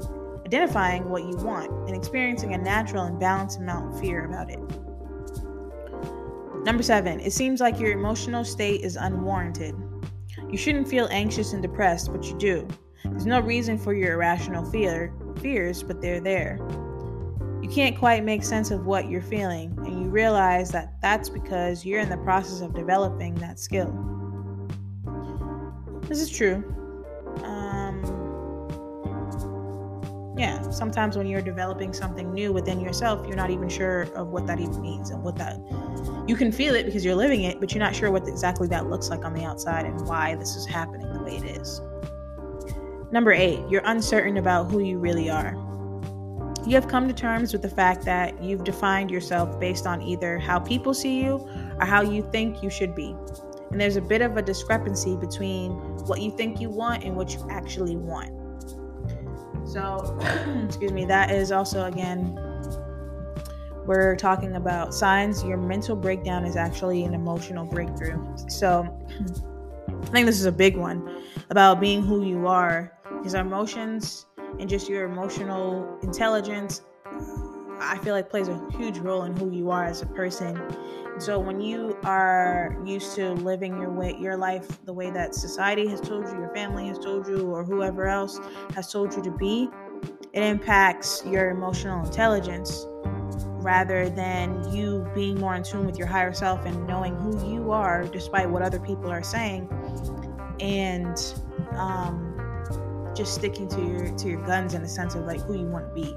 identifying 0.45 1.09
what 1.09 1.23
you 1.23 1.35
want 1.37 1.69
and 1.87 1.95
experiencing 1.95 2.53
a 2.53 2.57
natural 2.57 3.03
and 3.03 3.19
balanced 3.19 3.59
amount 3.59 3.93
of 3.93 3.99
fear 3.99 4.25
about 4.25 4.49
it. 4.49 4.59
Number 6.63 6.81
7, 6.83 7.19
it 7.19 7.33
seems 7.33 7.59
like 7.59 7.79
your 7.79 7.91
emotional 7.91 8.45
state 8.45 8.81
is 8.81 8.95
unwarranted. 8.95 9.75
You 10.49 10.57
shouldn't 10.57 10.87
feel 10.87 11.07
anxious 11.11 11.53
and 11.53 11.61
depressed, 11.61 12.11
but 12.11 12.25
you 12.25 12.37
do. 12.37 12.67
There's 13.03 13.25
no 13.25 13.39
reason 13.39 13.77
for 13.77 13.93
your 13.93 14.13
irrational 14.13 14.69
fear, 14.69 15.13
fears, 15.41 15.83
but 15.83 16.01
they're 16.01 16.19
there 16.19 16.59
you 17.67 17.73
can't 17.73 17.97
quite 17.97 18.23
make 18.23 18.43
sense 18.43 18.71
of 18.71 18.85
what 18.85 19.09
you're 19.09 19.21
feeling, 19.21 19.77
and 19.85 20.01
you 20.01 20.07
realize 20.07 20.71
that 20.71 20.93
that's 21.01 21.27
because 21.27 21.85
you're 21.85 21.99
in 21.99 22.07
the 22.07 22.17
process 22.17 22.61
of 22.61 22.73
developing 22.73 23.35
that 23.35 23.59
skill. 23.59 23.91
This 26.03 26.21
is 26.21 26.29
true. 26.29 26.76
Yeah, 30.37 30.61
sometimes 30.69 31.17
when 31.17 31.25
you're 31.25 31.41
developing 31.41 31.93
something 31.93 32.31
new 32.31 32.53
within 32.53 32.79
yourself, 32.79 33.25
you're 33.25 33.35
not 33.35 33.49
even 33.49 33.67
sure 33.69 34.03
of 34.15 34.27
what 34.27 34.45
that 34.47 34.59
even 34.59 34.81
means 34.81 35.09
and 35.09 35.23
what 35.23 35.35
that 35.37 35.57
you 36.27 36.35
can 36.35 36.51
feel 36.51 36.75
it 36.75 36.85
because 36.85 37.03
you're 37.03 37.15
living 37.15 37.43
it, 37.43 37.59
but 37.59 37.73
you're 37.73 37.83
not 37.83 37.95
sure 37.95 38.11
what 38.11 38.27
exactly 38.27 38.67
that 38.67 38.87
looks 38.87 39.09
like 39.09 39.25
on 39.25 39.33
the 39.33 39.43
outside 39.43 39.85
and 39.85 39.99
why 40.07 40.35
this 40.35 40.55
is 40.55 40.65
happening 40.65 41.11
the 41.11 41.23
way 41.23 41.37
it 41.37 41.59
is. 41.59 41.81
Number 43.11 43.31
eight, 43.31 43.61
you're 43.69 43.81
uncertain 43.85 44.37
about 44.37 44.69
who 44.69 44.79
you 44.79 44.99
really 44.99 45.29
are. 45.29 45.55
You 46.65 46.75
have 46.75 46.89
come 46.89 47.07
to 47.07 47.13
terms 47.13 47.53
with 47.53 47.61
the 47.61 47.69
fact 47.69 48.03
that 48.03 48.43
you've 48.43 48.65
defined 48.65 49.09
yourself 49.09 49.57
based 49.57 49.87
on 49.87 50.01
either 50.01 50.37
how 50.37 50.59
people 50.59 50.93
see 50.93 51.23
you 51.23 51.47
or 51.79 51.85
how 51.85 52.01
you 52.01 52.29
think 52.31 52.61
you 52.61 52.69
should 52.69 52.93
be. 52.93 53.15
And 53.71 53.79
there's 53.79 53.95
a 53.95 54.01
bit 54.01 54.21
of 54.21 54.35
a 54.35 54.41
discrepancy 54.41 55.15
between 55.15 55.71
what 56.05 56.21
you 56.21 56.29
think 56.35 56.59
you 56.59 56.69
want 56.69 57.05
and 57.05 57.15
what 57.15 57.33
you 57.33 57.47
actually 57.49 57.95
want. 57.95 58.33
So, 59.67 60.17
excuse 60.65 60.91
me, 60.91 61.05
that 61.05 61.31
is 61.31 61.51
also 61.51 61.85
again, 61.85 62.35
we're 63.85 64.15
talking 64.15 64.55
about 64.55 64.93
signs. 64.93 65.43
Your 65.43 65.57
mental 65.57 65.95
breakdown 65.95 66.45
is 66.45 66.55
actually 66.55 67.03
an 67.03 67.13
emotional 67.13 67.65
breakthrough. 67.65 68.19
So, 68.47 68.87
I 69.89 70.09
think 70.09 70.25
this 70.25 70.39
is 70.39 70.45
a 70.45 70.51
big 70.51 70.77
one 70.77 71.21
about 71.49 71.81
being 71.81 72.01
who 72.01 72.23
you 72.23 72.47
are 72.47 72.93
because 73.17 73.35
our 73.35 73.41
emotions 73.41 74.25
and 74.59 74.69
just 74.69 74.87
your 74.87 75.05
emotional 75.05 75.97
intelligence 76.01 76.81
I 77.79 77.97
feel 77.99 78.13
like 78.13 78.29
plays 78.29 78.47
a 78.47 78.59
huge 78.77 78.97
role 78.99 79.23
in 79.23 79.35
who 79.35 79.51
you 79.51 79.69
are 79.71 79.85
as 79.85 80.01
a 80.01 80.05
person. 80.05 80.59
So 81.19 81.39
when 81.39 81.61
you 81.61 81.97
are 82.03 82.77
used 82.85 83.15
to 83.15 83.31
living 83.31 83.79
your 83.81 83.91
way 83.91 84.15
your 84.19 84.37
life 84.37 84.83
the 84.85 84.93
way 84.93 85.09
that 85.11 85.33
society 85.33 85.87
has 85.87 85.99
told 85.99 86.27
you, 86.27 86.33
your 86.33 86.53
family 86.53 86.87
has 86.87 86.99
told 86.99 87.27
you, 87.27 87.49
or 87.49 87.63
whoever 87.63 88.07
else 88.07 88.39
has 88.75 88.91
told 88.91 89.15
you 89.15 89.23
to 89.23 89.31
be, 89.31 89.69
it 90.33 90.43
impacts 90.43 91.23
your 91.25 91.49
emotional 91.49 92.05
intelligence 92.05 92.85
rather 93.59 94.09
than 94.09 94.71
you 94.71 95.09
being 95.15 95.39
more 95.39 95.55
in 95.55 95.63
tune 95.63 95.85
with 95.85 95.97
your 95.97 96.07
higher 96.07 96.33
self 96.33 96.65
and 96.65 96.87
knowing 96.87 97.15
who 97.15 97.51
you 97.51 97.71
are 97.71 98.05
despite 98.05 98.49
what 98.49 98.61
other 98.61 98.79
people 98.79 99.09
are 99.09 99.23
saying. 99.23 99.67
And 100.59 101.17
um 101.73 102.33
just 103.15 103.33
sticking 103.33 103.67
to 103.67 103.81
your 103.81 104.15
to 104.17 104.27
your 104.29 104.45
guns 104.45 104.75
in 104.75 104.83
the 104.83 104.87
sense 104.87 105.15
of 105.15 105.25
like 105.25 105.41
who 105.41 105.57
you 105.57 105.65
want 105.65 105.87
to 105.87 105.93
be. 105.93 106.15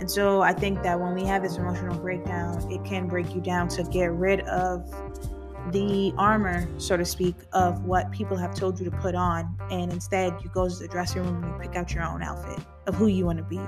And 0.00 0.10
so 0.10 0.42
I 0.42 0.52
think 0.52 0.82
that 0.82 0.98
when 0.98 1.14
we 1.14 1.24
have 1.24 1.42
this 1.42 1.56
emotional 1.56 1.98
breakdown, 1.98 2.70
it 2.70 2.84
can 2.84 3.08
break 3.08 3.34
you 3.34 3.40
down 3.40 3.68
to 3.68 3.82
get 3.84 4.12
rid 4.12 4.40
of 4.42 4.88
the 5.72 6.12
armor, 6.16 6.68
so 6.78 6.96
to 6.96 7.04
speak, 7.04 7.34
of 7.52 7.84
what 7.84 8.10
people 8.12 8.36
have 8.36 8.54
told 8.54 8.78
you 8.78 8.88
to 8.88 8.96
put 8.98 9.14
on. 9.14 9.56
And 9.70 9.92
instead, 9.92 10.34
you 10.42 10.50
go 10.50 10.68
to 10.68 10.74
the 10.74 10.88
dressing 10.88 11.22
room 11.22 11.42
and 11.42 11.52
you 11.52 11.60
pick 11.60 11.76
out 11.76 11.92
your 11.92 12.04
own 12.04 12.22
outfit 12.22 12.64
of 12.86 12.94
who 12.94 13.06
you 13.08 13.26
want 13.26 13.38
to 13.38 13.44
be. 13.44 13.60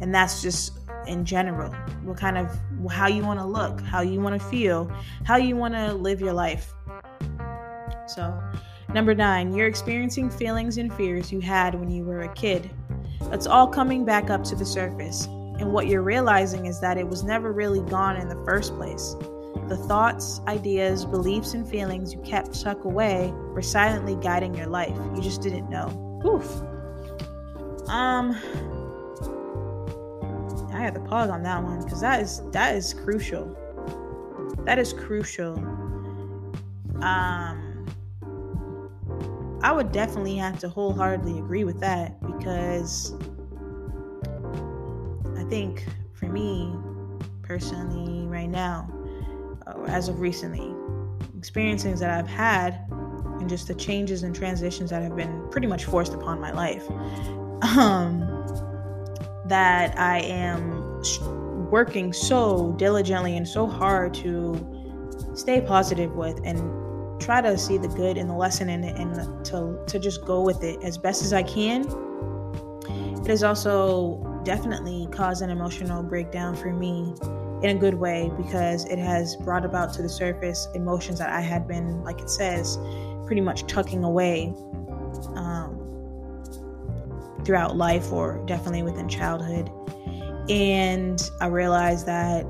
And 0.00 0.14
that's 0.14 0.42
just 0.42 0.78
in 1.06 1.24
general 1.24 1.72
what 2.02 2.18
kind 2.18 2.36
of 2.36 2.50
how 2.90 3.06
you 3.06 3.22
want 3.22 3.40
to 3.40 3.46
look, 3.46 3.80
how 3.80 4.00
you 4.00 4.20
want 4.20 4.40
to 4.40 4.48
feel, 4.48 4.90
how 5.24 5.36
you 5.36 5.56
want 5.56 5.74
to 5.74 5.94
live 5.94 6.20
your 6.20 6.32
life. 6.32 6.72
So 8.06 8.38
Number 8.94 9.14
nine, 9.14 9.52
you're 9.52 9.66
experiencing 9.66 10.30
feelings 10.30 10.78
and 10.78 10.92
fears 10.94 11.30
you 11.30 11.40
had 11.40 11.74
when 11.74 11.90
you 11.90 12.04
were 12.04 12.22
a 12.22 12.34
kid. 12.34 12.70
It's 13.32 13.46
all 13.46 13.66
coming 13.66 14.04
back 14.04 14.30
up 14.30 14.44
to 14.44 14.54
the 14.54 14.64
surface, 14.64 15.26
and 15.26 15.72
what 15.72 15.86
you're 15.86 16.02
realizing 16.02 16.66
is 16.66 16.80
that 16.80 16.98
it 16.98 17.08
was 17.08 17.22
never 17.22 17.52
really 17.52 17.80
gone 17.90 18.16
in 18.16 18.28
the 18.28 18.42
first 18.44 18.74
place. 18.76 19.16
The 19.68 19.76
thoughts, 19.76 20.40
ideas, 20.46 21.04
beliefs, 21.04 21.54
and 21.54 21.68
feelings 21.68 22.14
you 22.14 22.20
kept 22.20 22.58
tucked 22.60 22.84
away 22.84 23.32
were 23.52 23.62
silently 23.62 24.16
guiding 24.16 24.54
your 24.54 24.66
life. 24.66 24.96
You 25.14 25.20
just 25.20 25.42
didn't 25.42 25.68
know. 25.68 25.88
Oof. 26.24 26.48
Um, 27.88 28.32
I 30.72 30.80
have 30.80 30.94
to 30.94 31.00
pause 31.00 31.30
on 31.30 31.42
that 31.42 31.62
one 31.62 31.82
because 31.82 32.00
that 32.00 32.20
is 32.20 32.42
that 32.52 32.76
is 32.76 32.94
crucial 32.94 33.56
that 34.68 34.78
is 34.78 34.92
crucial. 34.92 35.54
Um, 37.00 37.67
I 39.62 39.72
would 39.72 39.92
definitely 39.92 40.36
have 40.36 40.58
to 40.60 40.68
wholeheartedly 40.68 41.38
agree 41.38 41.64
with 41.64 41.80
that 41.80 42.20
because 42.24 43.14
I 45.36 45.42
think 45.44 45.86
for 46.14 46.26
me 46.26 46.72
personally, 47.42 48.26
right 48.26 48.48
now, 48.48 48.88
as 49.86 50.08
of 50.08 50.20
recently, 50.20 50.74
experiences 51.36 52.00
that 52.00 52.10
I've 52.10 52.28
had 52.28 52.86
and 53.40 53.48
just 53.48 53.68
the 53.68 53.74
changes 53.74 54.22
and 54.22 54.34
transitions 54.34 54.90
that 54.90 55.02
have 55.02 55.16
been 55.16 55.48
pretty 55.50 55.66
much 55.66 55.84
forced 55.84 56.12
upon 56.12 56.40
my 56.40 56.52
life. 56.52 56.88
Um, 57.76 58.20
that 59.46 59.98
I 59.98 60.20
am 60.20 61.02
working 61.70 62.12
so 62.12 62.74
diligently 62.78 63.36
and 63.36 63.48
so 63.48 63.66
hard 63.66 64.14
to 64.14 64.54
stay 65.34 65.60
positive 65.60 66.14
with 66.14 66.40
and 66.44 66.60
try 67.18 67.40
to 67.40 67.58
see 67.58 67.78
the 67.78 67.88
good 67.88 68.16
in 68.16 68.28
the 68.28 68.34
lesson 68.34 68.68
in 68.68 68.84
it 68.84 68.96
and 68.96 69.44
to, 69.46 69.78
to 69.86 69.98
just 69.98 70.24
go 70.24 70.42
with 70.42 70.62
it 70.62 70.82
as 70.82 70.96
best 70.98 71.22
as 71.22 71.32
I 71.32 71.42
can. 71.42 71.82
It 73.20 73.26
has 73.26 73.42
also 73.42 74.40
definitely 74.44 75.08
caused 75.10 75.42
an 75.42 75.50
emotional 75.50 76.02
breakdown 76.02 76.56
for 76.56 76.72
me 76.72 77.14
in 77.62 77.76
a 77.76 77.78
good 77.78 77.94
way 77.94 78.30
because 78.36 78.84
it 78.86 78.98
has 78.98 79.36
brought 79.36 79.64
about 79.64 79.92
to 79.94 80.02
the 80.02 80.08
surface 80.08 80.68
emotions 80.74 81.18
that 81.18 81.30
I 81.30 81.40
had 81.40 81.66
been, 81.66 82.02
like 82.04 82.20
it 82.20 82.30
says, 82.30 82.78
pretty 83.26 83.40
much 83.40 83.66
tucking 83.66 84.04
away 84.04 84.54
um, 85.34 85.74
throughout 87.44 87.76
life 87.76 88.12
or 88.12 88.42
definitely 88.46 88.82
within 88.82 89.08
childhood. 89.08 89.70
And 90.48 91.20
I 91.40 91.46
realized 91.46 92.06
that 92.06 92.46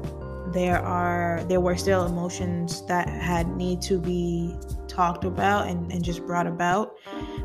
there 0.52 0.78
are 0.78 1.45
there 1.49 1.61
were 1.61 1.76
still 1.76 2.07
emotions 2.07 2.85
that 2.87 3.09
had 3.09 3.57
need 3.57 3.83
to 3.83 3.99
be 3.99 4.57
talked 4.87 5.25
about 5.25 5.69
and, 5.69 5.93
and 5.93 6.05
just 6.05 6.25
brought 6.26 6.47
about, 6.47 6.95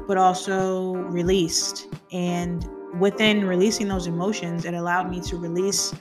but 0.08 0.18
also 0.18 0.94
released. 0.94 1.88
And 2.12 2.68
within 3.00 3.46
releasing 3.46 3.88
those 3.88 4.08
emotions, 4.08 4.66
it 4.66 4.74
allowed 4.74 5.10
me 5.10 5.22
to 5.22 5.38
release 5.38 5.94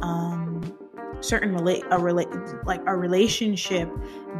um, 0.00 0.76
certain 1.20 1.52
relate 1.52 1.84
a 1.90 1.98
relate 1.98 2.28
like 2.64 2.80
a 2.86 2.96
relationship 2.96 3.90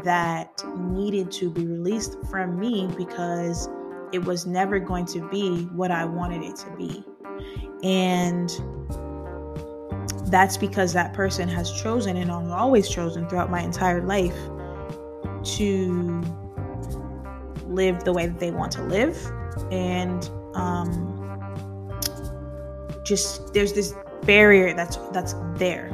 that 0.02 0.62
needed 0.78 1.30
to 1.30 1.50
be 1.50 1.66
released 1.66 2.16
from 2.30 2.58
me 2.58 2.88
because 2.96 3.68
it 4.12 4.24
was 4.24 4.46
never 4.46 4.78
going 4.78 5.04
to 5.06 5.28
be 5.28 5.64
what 5.74 5.90
I 5.90 6.04
wanted 6.04 6.42
it 6.42 6.56
to 6.56 6.70
be. 6.76 7.04
And 7.82 8.50
that's 10.30 10.56
because 10.56 10.92
that 10.92 11.12
person 11.12 11.48
has 11.48 11.70
chosen 11.72 12.16
and 12.16 12.30
I've 12.30 12.50
always 12.50 12.88
chosen 12.88 13.28
throughout 13.28 13.50
my 13.50 13.60
entire 13.60 14.02
life 14.02 14.36
to 15.56 16.22
live 17.66 18.04
the 18.04 18.12
way 18.12 18.26
that 18.26 18.38
they 18.38 18.50
want 18.50 18.72
to 18.72 18.82
live. 18.82 19.16
And 19.70 20.28
um, 20.54 22.00
just 23.04 23.52
there's 23.52 23.72
this 23.72 23.94
barrier 24.22 24.74
that's 24.74 24.96
that's 25.12 25.34
there. 25.54 25.86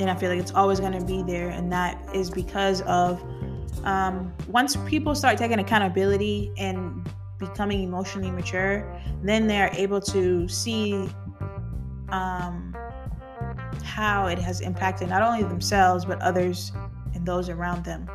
And 0.00 0.08
i 0.08 0.14
feel 0.14 0.30
like 0.30 0.40
it's 0.40 0.54
always 0.54 0.80
going 0.80 0.98
to 0.98 1.04
be 1.04 1.22
there. 1.22 1.50
And 1.50 1.70
that 1.72 2.02
is 2.14 2.30
because 2.30 2.80
of 2.82 3.22
um, 3.84 4.32
once 4.48 4.76
people 4.86 5.14
start 5.14 5.38
taking 5.38 5.58
accountability 5.58 6.52
and 6.58 7.08
becoming 7.38 7.82
emotionally 7.82 8.30
mature 8.30 8.86
then 9.22 9.46
they're 9.46 9.70
able 9.74 10.00
to 10.00 10.48
see 10.48 11.08
um, 12.10 12.69
how 13.90 14.26
it 14.26 14.38
has 14.38 14.60
impacted 14.60 15.08
not 15.08 15.22
only 15.22 15.42
themselves 15.42 16.04
but 16.04 16.20
others 16.22 16.72
and 17.14 17.26
those 17.26 17.48
around 17.48 17.84
them 17.84 18.08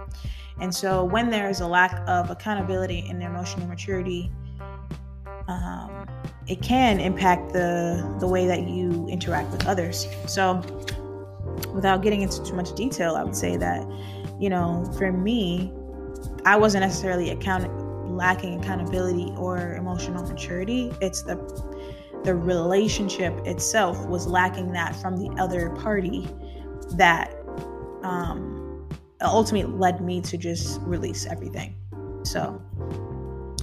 and 0.62 0.74
so 0.74 1.04
when 1.04 1.30
there 1.30 1.50
is 1.50 1.60
a 1.60 1.68
lack 1.68 2.02
of 2.08 2.30
accountability 2.30 3.06
and 3.10 3.22
emotional 3.22 3.68
maturity 3.68 4.32
um, 5.48 6.08
it 6.48 6.62
can 6.62 7.00
impact 7.00 7.54
the 7.54 8.18
the 8.20 8.28
way 8.28 8.48
that 8.48 8.68
you 8.68 9.08
interact 9.10 9.52
with 9.52 9.68
others. 9.68 10.08
So, 10.28 10.62
without 11.74 12.02
getting 12.02 12.22
into 12.22 12.44
too 12.44 12.54
much 12.54 12.74
detail, 12.76 13.16
I 13.16 13.24
would 13.24 13.36
say 13.36 13.58
that 13.58 13.86
you 14.40 14.50
know, 14.50 14.92
for 14.98 15.12
me, 15.12 15.72
I 16.46 16.58
wasn't 16.58 16.84
necessarily 16.84 17.30
account 17.30 17.72
lacking 18.12 18.62
accountability 18.62 19.34
or 19.38 19.76
emotional 19.76 20.24
maturity. 20.24 20.92
It's 21.02 21.24
the 21.24 21.36
the 22.26 22.36
relationship 22.36 23.34
itself 23.46 24.06
was 24.08 24.28
lacking 24.28 24.72
that 24.74 24.96
from 24.96 25.16
the 25.16 25.30
other 25.42 25.70
party 25.70 26.28
that 26.94 27.32
um, 28.04 28.90
ultimately 29.22 29.72
led 29.74 30.02
me 30.02 30.22
to 30.22 30.38
just 30.38 30.82
release 30.82 31.26
everything. 31.26 31.76
So 32.24 32.62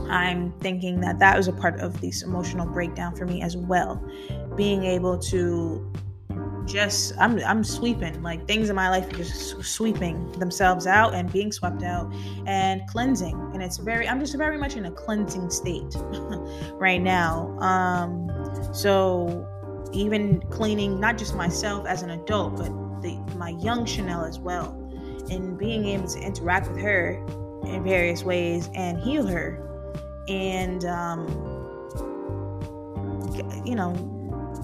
I'm 0.08 0.52
thinking 0.60 1.00
that 1.00 1.18
that 1.18 1.36
was 1.36 1.48
a 1.48 1.52
part 1.52 1.80
of 1.80 2.00
this 2.00 2.22
emotional 2.22 2.66
breakdown 2.66 3.16
for 3.16 3.26
me 3.26 3.42
as 3.42 3.56
well. 3.56 4.02
Being 4.56 4.84
able 4.84 5.18
to 5.18 5.92
just 6.66 7.12
I'm 7.18 7.40
I'm 7.40 7.64
sweeping 7.64 8.22
like 8.22 8.46
things 8.46 8.70
in 8.70 8.76
my 8.76 8.88
life 8.88 9.12
are 9.12 9.16
just 9.16 9.62
sweeping 9.64 10.30
themselves 10.32 10.86
out 10.86 11.14
and 11.14 11.30
being 11.32 11.50
swept 11.50 11.82
out 11.82 12.12
and 12.46 12.86
cleansing 12.88 13.34
and 13.52 13.62
it's 13.62 13.78
very 13.78 14.08
I'm 14.08 14.20
just 14.20 14.36
very 14.36 14.56
much 14.56 14.76
in 14.76 14.86
a 14.86 14.90
cleansing 14.90 15.50
state 15.50 15.94
right 16.74 17.02
now 17.02 17.58
um 17.58 18.28
so 18.72 19.48
even 19.92 20.40
cleaning 20.50 20.98
not 21.00 21.18
just 21.18 21.34
myself 21.34 21.86
as 21.86 22.02
an 22.02 22.10
adult 22.10 22.56
but 22.56 22.68
the, 23.02 23.16
my 23.36 23.50
young 23.50 23.84
Chanel 23.84 24.24
as 24.24 24.38
well 24.38 24.78
and 25.30 25.58
being 25.58 25.86
able 25.86 26.08
to 26.08 26.18
interact 26.20 26.68
with 26.68 26.80
her 26.80 27.24
in 27.64 27.82
various 27.84 28.24
ways 28.24 28.68
and 28.74 28.98
heal 29.00 29.26
her. 29.26 29.68
And 30.28 30.84
um, 30.84 31.26
you 33.64 33.74
know 33.74 33.92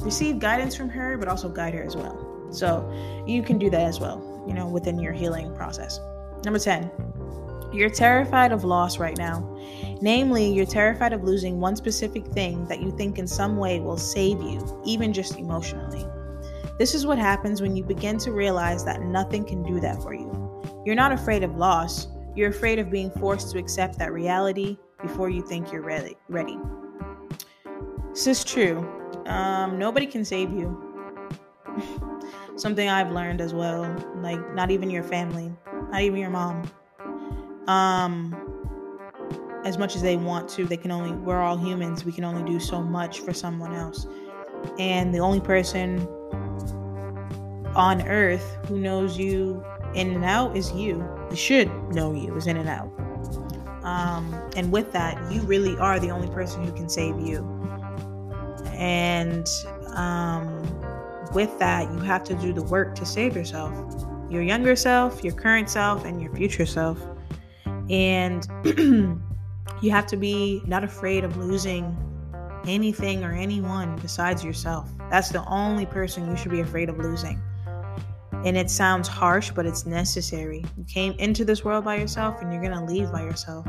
receive 0.00 0.38
guidance 0.38 0.76
from 0.76 0.88
her 0.88 1.16
but 1.18 1.28
also 1.28 1.48
guide 1.48 1.74
her 1.74 1.82
as 1.82 1.96
well. 1.96 2.24
So 2.50 2.90
you 3.26 3.42
can 3.42 3.58
do 3.58 3.68
that 3.70 3.82
as 3.82 4.00
well 4.00 4.44
you 4.46 4.54
know 4.54 4.66
within 4.66 4.98
your 4.98 5.12
healing 5.12 5.54
process. 5.54 6.00
Number 6.44 6.58
10 6.58 6.90
you're 7.72 7.90
terrified 7.90 8.52
of 8.52 8.64
loss 8.64 8.98
right 8.98 9.18
now 9.18 9.42
namely 10.00 10.52
you're 10.52 10.66
terrified 10.66 11.12
of 11.12 11.24
losing 11.24 11.60
one 11.60 11.76
specific 11.76 12.26
thing 12.28 12.64
that 12.66 12.80
you 12.80 12.90
think 12.96 13.18
in 13.18 13.26
some 13.26 13.56
way 13.56 13.80
will 13.80 13.98
save 13.98 14.40
you 14.42 14.80
even 14.84 15.12
just 15.12 15.36
emotionally 15.36 16.04
this 16.78 16.94
is 16.94 17.06
what 17.06 17.18
happens 17.18 17.60
when 17.60 17.76
you 17.76 17.82
begin 17.82 18.18
to 18.18 18.32
realize 18.32 18.84
that 18.84 19.02
nothing 19.02 19.44
can 19.44 19.62
do 19.62 19.80
that 19.80 20.02
for 20.02 20.14
you 20.14 20.30
you're 20.84 20.94
not 20.94 21.12
afraid 21.12 21.42
of 21.42 21.56
loss 21.56 22.08
you're 22.38 22.50
afraid 22.50 22.78
of 22.78 22.88
being 22.88 23.10
forced 23.10 23.50
to 23.50 23.58
accept 23.58 23.98
that 23.98 24.12
reality 24.12 24.78
before 25.02 25.28
you 25.28 25.42
think 25.42 25.72
you're 25.72 25.82
ready. 25.82 26.16
Ready. 26.28 26.56
This 28.10 28.28
is 28.28 28.44
true. 28.44 28.88
Um, 29.26 29.76
nobody 29.76 30.06
can 30.06 30.24
save 30.24 30.52
you. 30.52 30.84
Something 32.56 32.88
I've 32.88 33.10
learned 33.10 33.40
as 33.40 33.54
well. 33.54 33.82
Like 34.16 34.54
not 34.54 34.70
even 34.70 34.90
your 34.90 35.02
family, 35.02 35.52
not 35.90 36.02
even 36.02 36.20
your 36.20 36.30
mom. 36.30 36.70
Um, 37.68 38.34
as 39.64 39.76
much 39.76 39.94
as 39.94 40.02
they 40.02 40.16
want 40.16 40.48
to, 40.50 40.64
they 40.64 40.76
can 40.76 40.90
only. 40.90 41.12
We're 41.12 41.40
all 41.40 41.56
humans. 41.56 42.04
We 42.04 42.12
can 42.12 42.24
only 42.24 42.50
do 42.50 42.58
so 42.58 42.82
much 42.82 43.20
for 43.20 43.32
someone 43.32 43.74
else. 43.74 44.06
And 44.78 45.14
the 45.14 45.20
only 45.20 45.40
person 45.40 46.00
on 47.74 48.02
earth 48.08 48.56
who 48.66 48.78
knows 48.78 49.18
you 49.18 49.64
in 49.94 50.10
and 50.10 50.24
out 50.24 50.56
is 50.56 50.72
you. 50.72 51.06
They 51.30 51.36
should 51.36 51.68
know 51.94 52.12
you 52.12 52.34
is 52.36 52.46
in 52.46 52.56
and 52.56 52.68
out. 52.68 52.90
Um, 53.84 54.34
and 54.56 54.72
with 54.72 54.92
that, 54.92 55.30
you 55.30 55.42
really 55.42 55.76
are 55.78 56.00
the 56.00 56.10
only 56.10 56.28
person 56.28 56.64
who 56.64 56.72
can 56.72 56.88
save 56.88 57.20
you. 57.20 57.38
And 58.72 59.46
um, 59.94 60.62
with 61.34 61.58
that, 61.58 61.90
you 61.92 61.98
have 62.00 62.24
to 62.24 62.34
do 62.34 62.52
the 62.52 62.62
work 62.62 62.94
to 62.96 63.06
save 63.06 63.36
yourself 63.36 63.72
your 64.30 64.42
younger 64.42 64.76
self, 64.76 65.24
your 65.24 65.32
current 65.32 65.70
self, 65.70 66.04
and 66.04 66.20
your 66.20 66.30
future 66.34 66.66
self. 66.66 67.00
And 67.90 68.46
you 69.82 69.90
have 69.90 70.06
to 70.08 70.16
be 70.16 70.62
not 70.66 70.84
afraid 70.84 71.24
of 71.24 71.36
losing 71.36 71.96
anything 72.66 73.24
or 73.24 73.32
anyone 73.32 73.96
besides 73.96 74.44
yourself. 74.44 74.90
That's 75.10 75.30
the 75.30 75.44
only 75.46 75.86
person 75.86 76.28
you 76.28 76.36
should 76.36 76.50
be 76.50 76.60
afraid 76.60 76.88
of 76.88 76.98
losing. 76.98 77.40
And 78.44 78.56
it 78.56 78.70
sounds 78.70 79.08
harsh, 79.08 79.50
but 79.50 79.66
it's 79.66 79.84
necessary. 79.86 80.64
You 80.76 80.84
came 80.84 81.12
into 81.14 81.44
this 81.44 81.64
world 81.64 81.84
by 81.84 81.96
yourself 81.96 82.40
and 82.40 82.52
you're 82.52 82.62
going 82.62 82.78
to 82.78 82.84
leave 82.84 83.10
by 83.10 83.22
yourself. 83.22 83.66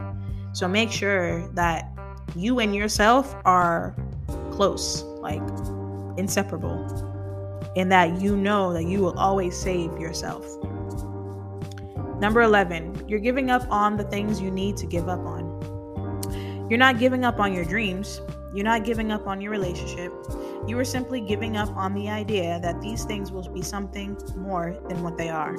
So 0.54 0.68
make 0.68 0.92
sure 0.92 1.48
that 1.54 1.92
you 2.36 2.60
and 2.60 2.76
yourself 2.76 3.36
are 3.46 3.96
close, 4.52 5.04
like 5.04 5.42
inseparable, 6.18 6.86
and 7.76 7.92
that 7.92 8.22
you 8.22 8.36
know 8.36 8.74
that 8.74 8.84
you 8.84 9.00
will 9.00 9.18
always 9.18 9.58
save 9.58 9.98
yourself. 10.00 10.46
Number 12.20 12.42
11, 12.42 13.08
you're 13.08 13.20
giving 13.20 13.50
up 13.50 13.66
on 13.72 13.96
the 13.96 14.04
things 14.04 14.42
you 14.42 14.52
need 14.52 14.76
to 14.78 14.86
give 14.86 15.08
up 15.08 15.20
on. 15.20 16.68
You're 16.70 16.80
not 16.80 17.00
giving 17.00 17.24
up 17.24 17.40
on 17.40 17.54
your 17.54 17.64
dreams, 17.64 18.22
you're 18.54 18.66
not 18.66 18.84
giving 18.84 19.12
up 19.12 19.26
on 19.26 19.40
your 19.40 19.52
relationship. 19.52 20.12
You 20.68 20.78
are 20.78 20.86
simply 20.86 21.22
giving 21.22 21.56
up 21.56 21.70
on 21.78 21.94
the 21.94 22.10
idea 22.10 22.60
that 22.62 22.82
these 22.82 23.06
things 23.06 23.32
will 23.32 23.48
be 23.54 23.62
something 23.62 24.18
more 24.36 24.78
than 24.90 25.02
what 25.02 25.18
they 25.18 25.30
are. 25.30 25.56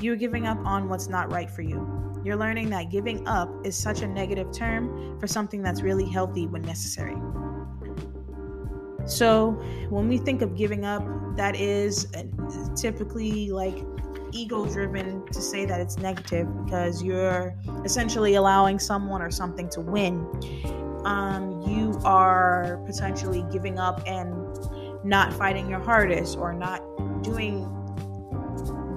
You're 0.00 0.16
giving 0.16 0.46
up 0.46 0.58
on 0.58 0.88
what's 0.88 1.08
not 1.08 1.32
right 1.32 1.50
for 1.50 1.62
you. 1.62 2.20
You're 2.22 2.36
learning 2.36 2.68
that 2.70 2.90
giving 2.90 3.26
up 3.26 3.48
is 3.64 3.76
such 3.76 4.02
a 4.02 4.06
negative 4.06 4.52
term 4.52 5.18
for 5.18 5.26
something 5.26 5.62
that's 5.62 5.80
really 5.80 6.08
healthy 6.08 6.46
when 6.46 6.62
necessary. 6.62 7.16
So, 9.06 9.52
when 9.88 10.06
we 10.06 10.18
think 10.18 10.42
of 10.42 10.54
giving 10.54 10.84
up, 10.84 11.02
that 11.36 11.56
is 11.56 12.08
uh, 12.14 12.24
typically 12.74 13.50
like 13.50 13.78
ego 14.32 14.66
driven 14.66 15.26
to 15.26 15.40
say 15.40 15.64
that 15.64 15.80
it's 15.80 15.98
negative 15.98 16.46
because 16.64 17.02
you're 17.02 17.54
essentially 17.84 18.34
allowing 18.34 18.78
someone 18.78 19.22
or 19.22 19.30
something 19.30 19.68
to 19.70 19.80
win. 19.80 20.26
Um, 21.04 21.62
you 21.62 21.98
are 22.04 22.82
potentially 22.86 23.44
giving 23.50 23.78
up 23.78 24.02
and 24.06 24.34
not 25.04 25.32
fighting 25.32 25.68
your 25.68 25.80
hardest 25.80 26.36
or 26.36 26.52
not 26.52 26.82
doing 27.22 27.64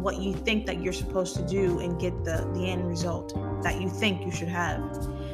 what 0.01 0.17
you 0.17 0.33
think 0.33 0.65
that 0.65 0.81
you're 0.81 0.93
supposed 0.93 1.35
to 1.35 1.45
do 1.47 1.79
and 1.79 1.99
get 1.99 2.23
the, 2.25 2.49
the 2.53 2.69
end 2.69 2.87
result 2.87 3.33
that 3.61 3.79
you 3.79 3.87
think 3.87 4.25
you 4.25 4.31
should 4.31 4.47
have. 4.47 4.81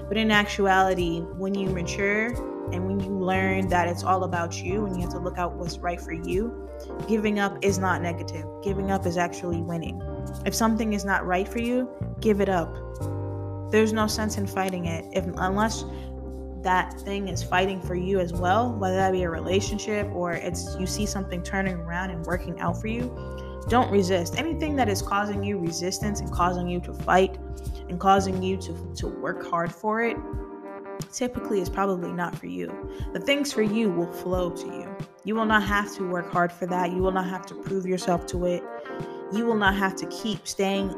But 0.08 0.18
in 0.18 0.30
actuality, 0.30 1.22
when 1.22 1.56
you 1.56 1.70
mature 1.70 2.36
and 2.74 2.86
when 2.86 3.00
you 3.00 3.10
learn 3.10 3.68
that 3.70 3.88
it's 3.88 4.04
all 4.04 4.24
about 4.24 4.62
you 4.62 4.86
and 4.86 4.96
you 4.96 5.02
have 5.04 5.12
to 5.12 5.20
look 5.20 5.38
out 5.38 5.54
what's 5.56 5.78
right 5.78 6.00
for 6.00 6.14
you, 6.14 6.70
giving 7.08 7.40
up 7.40 7.58
is 7.62 7.78
not 7.78 8.02
negative. 8.02 8.46
Giving 8.64 8.92
up 8.92 9.06
is 9.06 9.18
actually 9.18 9.62
winning. 9.62 10.02
If 10.46 10.54
something 10.54 10.94
is 10.94 11.06
not 11.06 11.26
right 11.26 11.48
for 11.48 11.60
you, 11.60 11.90
give 12.20 12.42
it 12.42 12.50
up. 12.50 12.74
There's 13.72 13.94
no 13.94 14.08
sense 14.08 14.38
in 14.38 14.48
fighting 14.48 14.86
it 14.86 15.06
if 15.14 15.26
unless 15.38 15.84
that 16.62 17.00
thing 17.02 17.28
is 17.28 17.44
fighting 17.44 17.82
for 17.82 17.96
you 17.96 18.20
as 18.20 18.34
well, 18.34 18.74
whether 18.74 18.96
that 18.96 19.12
be 19.12 19.24
a 19.24 19.30
relationship 19.30 20.08
or 20.14 20.34
it's 20.34 20.76
you 20.80 20.88
see 20.88 21.06
something 21.06 21.42
turning 21.44 21.76
around 21.76 22.10
and 22.10 22.26
working 22.26 22.60
out 22.60 22.80
for 22.80 22.88
you, 22.88 23.04
don't 23.70 23.92
resist. 23.92 24.38
Anything 24.38 24.76
that 24.78 24.90
is 24.90 25.02
causing 25.02 25.44
you 25.44 25.58
resistance 25.58 26.20
and 26.20 26.32
causing 26.32 26.68
you 26.68 26.80
to 26.82 26.94
fight 26.94 27.38
and 27.90 28.00
causing 28.00 28.42
you 28.42 28.58
to, 28.58 28.94
to 28.96 29.08
work 29.08 29.46
hard 29.46 29.74
for 29.74 30.02
it 30.02 30.18
typically 31.12 31.62
is 31.62 31.70
probably 31.70 32.12
not 32.12 32.38
for 32.38 32.48
you. 32.48 32.68
The 33.14 33.20
things 33.20 33.52
for 33.52 33.62
you 33.62 33.90
will 33.90 34.12
flow 34.12 34.50
to 34.52 34.66
you. 34.66 34.96
You 35.24 35.36
will 35.36 35.46
not 35.46 35.64
have 35.64 35.94
to 35.96 36.08
work 36.08 36.32
hard 36.32 36.52
for 36.52 36.66
that. 36.68 36.92
You 36.92 37.02
will 37.02 37.12
not 37.12 37.28
have 37.28 37.46
to 37.48 37.56
prove 37.56 37.86
yourself 37.86 38.26
to 38.28 38.46
it. 38.46 38.64
You 39.34 39.46
will 39.46 39.56
not 39.56 39.76
have 39.76 39.96
to 39.98 40.06
keep 40.08 40.48
staying 40.48 40.90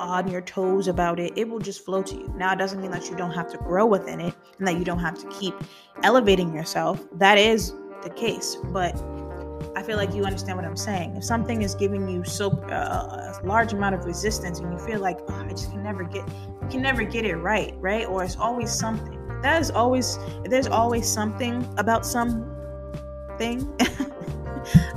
on 0.00 0.28
your 0.28 0.40
toes 0.40 0.88
about 0.88 1.18
it. 1.18 1.32
It 1.36 1.48
will 1.48 1.58
just 1.58 1.84
flow 1.84 2.02
to 2.02 2.14
you. 2.14 2.32
Now, 2.36 2.52
it 2.52 2.58
doesn't 2.58 2.80
mean 2.80 2.90
that 2.90 3.08
you 3.08 3.16
don't 3.16 3.32
have 3.32 3.50
to 3.52 3.58
grow 3.58 3.86
within 3.86 4.20
it 4.20 4.34
and 4.58 4.66
that 4.68 4.76
you 4.76 4.84
don't 4.84 4.98
have 4.98 5.18
to 5.18 5.28
keep 5.28 5.54
elevating 6.02 6.54
yourself. 6.54 7.04
That 7.14 7.38
is 7.38 7.72
the 8.02 8.10
case. 8.10 8.56
But 8.64 8.94
I 9.74 9.82
feel 9.82 9.96
like 9.96 10.14
you 10.14 10.24
understand 10.24 10.56
what 10.56 10.64
I'm 10.64 10.76
saying. 10.76 11.16
If 11.16 11.24
something 11.24 11.62
is 11.62 11.74
giving 11.74 12.08
you 12.08 12.24
so 12.24 12.50
uh, 12.50 13.38
a 13.42 13.46
large 13.46 13.72
amount 13.72 13.94
of 13.94 14.04
resistance 14.04 14.60
and 14.60 14.72
you 14.72 14.78
feel 14.78 15.00
like 15.00 15.18
oh, 15.28 15.34
I 15.34 15.48
just 15.50 15.70
can 15.70 15.82
never 15.82 16.04
get, 16.04 16.26
can 16.70 16.82
never 16.82 17.02
get 17.02 17.24
it 17.24 17.36
right, 17.36 17.74
right? 17.78 18.06
Or 18.06 18.22
it's 18.24 18.36
always 18.36 18.70
something. 18.70 19.17
That 19.42 19.60
is 19.60 19.70
always 19.70 20.18
there's 20.44 20.66
always 20.66 21.08
something 21.08 21.66
about 21.76 22.04
something. 22.04 22.46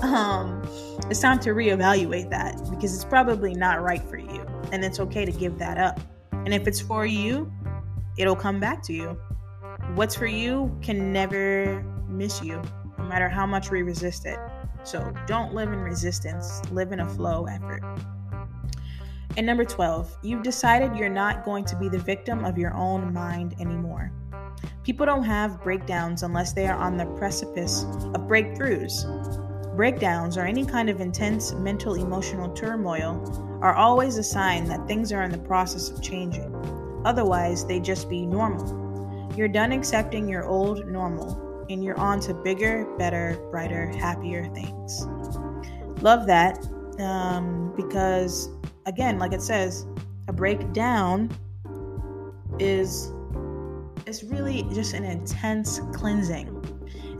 um, 0.01 0.61
it's 1.09 1.19
time 1.19 1.39
to 1.39 1.51
reevaluate 1.51 2.29
that 2.29 2.57
because 2.69 2.95
it's 2.95 3.05
probably 3.05 3.53
not 3.53 3.81
right 3.81 4.01
for 4.01 4.17
you, 4.17 4.45
and 4.71 4.83
it's 4.83 4.99
okay 4.99 5.25
to 5.25 5.31
give 5.31 5.57
that 5.59 5.77
up. 5.77 5.99
And 6.31 6.53
if 6.53 6.67
it's 6.67 6.79
for 6.81 7.05
you, 7.05 7.51
it'll 8.17 8.35
come 8.35 8.59
back 8.59 8.81
to 8.83 8.93
you. 8.93 9.17
What's 9.95 10.15
for 10.15 10.27
you 10.27 10.75
can 10.81 11.11
never 11.11 11.83
miss 12.07 12.41
you, 12.41 12.61
no 12.97 13.03
matter 13.05 13.29
how 13.29 13.45
much 13.45 13.71
we 13.71 13.83
resist 13.83 14.25
it. 14.25 14.39
So 14.83 15.13
don't 15.27 15.53
live 15.53 15.71
in 15.71 15.79
resistance, 15.79 16.61
live 16.71 16.91
in 16.91 17.01
a 17.01 17.09
flow 17.09 17.45
effort. 17.45 17.83
And 19.37 19.45
number 19.45 19.63
12, 19.63 20.17
you've 20.23 20.43
decided 20.43 20.95
you're 20.95 21.09
not 21.09 21.45
going 21.45 21.63
to 21.65 21.75
be 21.77 21.87
the 21.87 21.99
victim 21.99 22.43
of 22.43 22.57
your 22.57 22.73
own 22.73 23.13
mind 23.13 23.55
anymore. 23.59 24.11
People 24.83 25.05
don't 25.05 25.23
have 25.23 25.61
breakdowns 25.63 26.23
unless 26.23 26.53
they 26.53 26.67
are 26.67 26.77
on 26.77 26.97
the 26.97 27.05
precipice 27.17 27.83
of 27.83 28.27
breakthroughs. 28.27 29.05
Breakdowns 29.75 30.37
or 30.37 30.41
any 30.41 30.65
kind 30.65 30.89
of 30.89 30.99
intense 30.99 31.53
mental 31.53 31.95
emotional 31.95 32.49
turmoil 32.53 33.59
are 33.61 33.75
always 33.75 34.17
a 34.17 34.23
sign 34.23 34.65
that 34.65 34.87
things 34.87 35.13
are 35.13 35.23
in 35.23 35.31
the 35.31 35.37
process 35.37 35.89
of 35.89 36.01
changing. 36.01 36.53
Otherwise, 37.05 37.65
they 37.65 37.79
just 37.79 38.09
be 38.09 38.25
normal. 38.25 39.31
You're 39.35 39.47
done 39.47 39.71
accepting 39.71 40.27
your 40.27 40.45
old 40.45 40.87
normal 40.87 41.65
and 41.69 41.83
you're 41.83 41.99
on 41.99 42.19
to 42.21 42.33
bigger, 42.33 42.85
better, 42.97 43.37
brighter, 43.49 43.87
happier 43.97 44.45
things. 44.53 45.05
Love 46.01 46.27
that 46.27 46.57
um, 46.99 47.73
because, 47.75 48.49
again, 48.85 49.19
like 49.19 49.31
it 49.31 49.41
says, 49.41 49.85
a 50.27 50.33
breakdown 50.33 51.29
is 52.59 53.13
it's 54.05 54.23
really 54.23 54.63
just 54.73 54.93
an 54.93 55.03
intense 55.03 55.79
cleansing. 55.93 56.47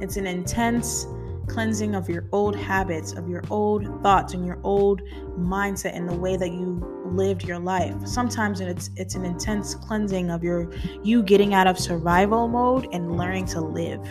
It's 0.01 0.17
an 0.17 0.25
intense 0.25 1.05
cleansing 1.47 1.95
of 1.95 2.09
your 2.09 2.27
old 2.31 2.55
habits, 2.55 3.13
of 3.13 3.27
your 3.27 3.43
old 3.49 3.85
thoughts 4.01 4.33
and 4.33 4.45
your 4.45 4.59
old 4.63 5.01
mindset 5.37 5.95
and 5.95 6.07
the 6.07 6.15
way 6.15 6.37
that 6.37 6.51
you 6.51 6.81
lived 7.05 7.43
your 7.43 7.59
life. 7.59 7.93
Sometimes 8.05 8.61
it's 8.61 8.89
it's 8.95 9.15
an 9.15 9.25
intense 9.25 9.75
cleansing 9.75 10.31
of 10.31 10.43
your 10.43 10.71
you 11.03 11.21
getting 11.23 11.53
out 11.53 11.67
of 11.67 11.77
survival 11.77 12.47
mode 12.47 12.87
and 12.93 13.17
learning 13.17 13.45
to 13.47 13.61
live. 13.61 14.01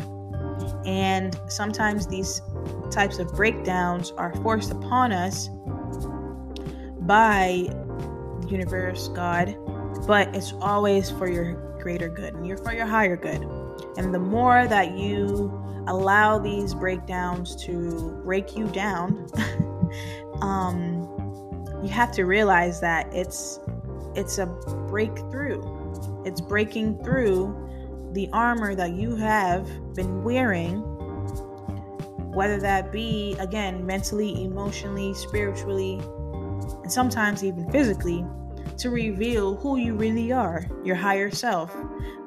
And 0.85 1.39
sometimes 1.49 2.07
these 2.07 2.43
types 2.91 3.19
of 3.19 3.33
breakdowns 3.35 4.13
are 4.13 4.35
forced 4.43 4.71
upon 4.71 5.13
us 5.13 5.49
by 7.01 7.69
the 8.41 8.49
universe, 8.49 9.09
God, 9.09 9.57
but 10.07 10.35
it's 10.35 10.53
always 10.61 11.11
for 11.11 11.31
your 11.31 11.70
greater 11.81 12.09
good 12.09 12.35
and 12.35 12.47
you're 12.47 12.57
for 12.57 12.73
your 12.73 12.87
higher 12.87 13.17
good. 13.17 13.43
And 13.97 14.15
the 14.15 14.19
more 14.19 14.67
that 14.67 14.93
you 14.93 15.53
allow 15.89 16.39
these 16.39 16.75
breakdowns 16.75 17.57
to 17.65 18.21
break 18.25 18.57
you 18.57 18.67
down, 18.69 19.29
um, 20.43 21.03
you 21.83 21.89
have 21.89 22.13
to 22.13 22.25
realize 22.25 22.81
that 22.81 23.13
it's 23.13 23.61
it's 24.15 24.39
a 24.39 24.47
breakthrough. 24.89 25.63
It's 26.25 26.41
breaking 26.41 27.03
through 27.03 27.69
the 28.13 28.29
armor 28.33 28.75
that 28.75 28.93
you 28.93 29.15
have 29.17 29.67
been 29.95 30.25
wearing, 30.25 30.81
whether 32.33 32.59
that 32.61 32.91
be, 32.91 33.37
again, 33.39 33.87
mentally, 33.87 34.45
emotionally, 34.45 35.15
spiritually, 35.15 36.01
and 36.83 36.93
sometimes 36.93 37.45
even 37.45 37.71
physically, 37.71 38.25
to 38.79 38.91
reveal 38.91 39.57
who 39.57 39.77
you 39.77 39.95
really 39.95 40.33
are, 40.33 40.67
your 40.85 40.97
higher 40.97 41.31
self, 41.31 41.75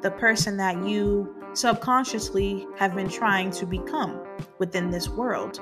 the 0.01 0.11
person 0.11 0.57
that 0.57 0.85
you 0.85 1.35
subconsciously 1.53 2.67
have 2.77 2.95
been 2.95 3.09
trying 3.09 3.51
to 3.51 3.65
become 3.65 4.19
within 4.59 4.89
this 4.89 5.09
world. 5.09 5.59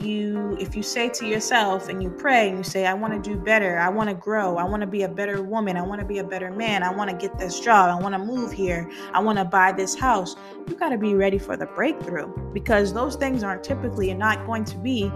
You 0.00 0.56
if 0.60 0.76
you 0.76 0.82
say 0.82 1.08
to 1.08 1.26
yourself 1.26 1.88
and 1.88 2.02
you 2.02 2.10
pray 2.10 2.50
and 2.50 2.58
you 2.58 2.62
say 2.62 2.86
i 2.86 2.92
want 2.92 3.14
to 3.14 3.30
do 3.30 3.38
better 3.38 3.78
i 3.78 3.88
want 3.88 4.10
to 4.10 4.14
grow 4.14 4.58
i 4.58 4.62
want 4.62 4.82
to 4.82 4.86
be 4.86 5.04
a 5.04 5.08
better 5.08 5.42
woman 5.42 5.78
i 5.78 5.82
want 5.82 5.98
to 5.98 6.06
be 6.06 6.18
a 6.18 6.24
better 6.24 6.50
man 6.50 6.82
i 6.82 6.94
want 6.94 7.08
to 7.08 7.16
get 7.16 7.38
this 7.38 7.58
job 7.58 7.88
i 7.88 7.98
want 7.98 8.14
to 8.14 8.18
move 8.18 8.52
here 8.52 8.90
i 9.14 9.18
want 9.18 9.38
to 9.38 9.46
buy 9.46 9.72
this 9.72 9.94
house 9.94 10.36
you 10.68 10.74
got 10.76 10.90
to 10.90 10.98
be 10.98 11.14
ready 11.14 11.38
for 11.38 11.56
the 11.56 11.64
breakthrough 11.64 12.30
because 12.52 12.92
those 12.92 13.16
things 13.16 13.42
aren't 13.42 13.64
typically 13.64 14.10
and 14.10 14.20
not 14.20 14.44
going 14.44 14.62
to 14.62 14.76
be 14.76 15.10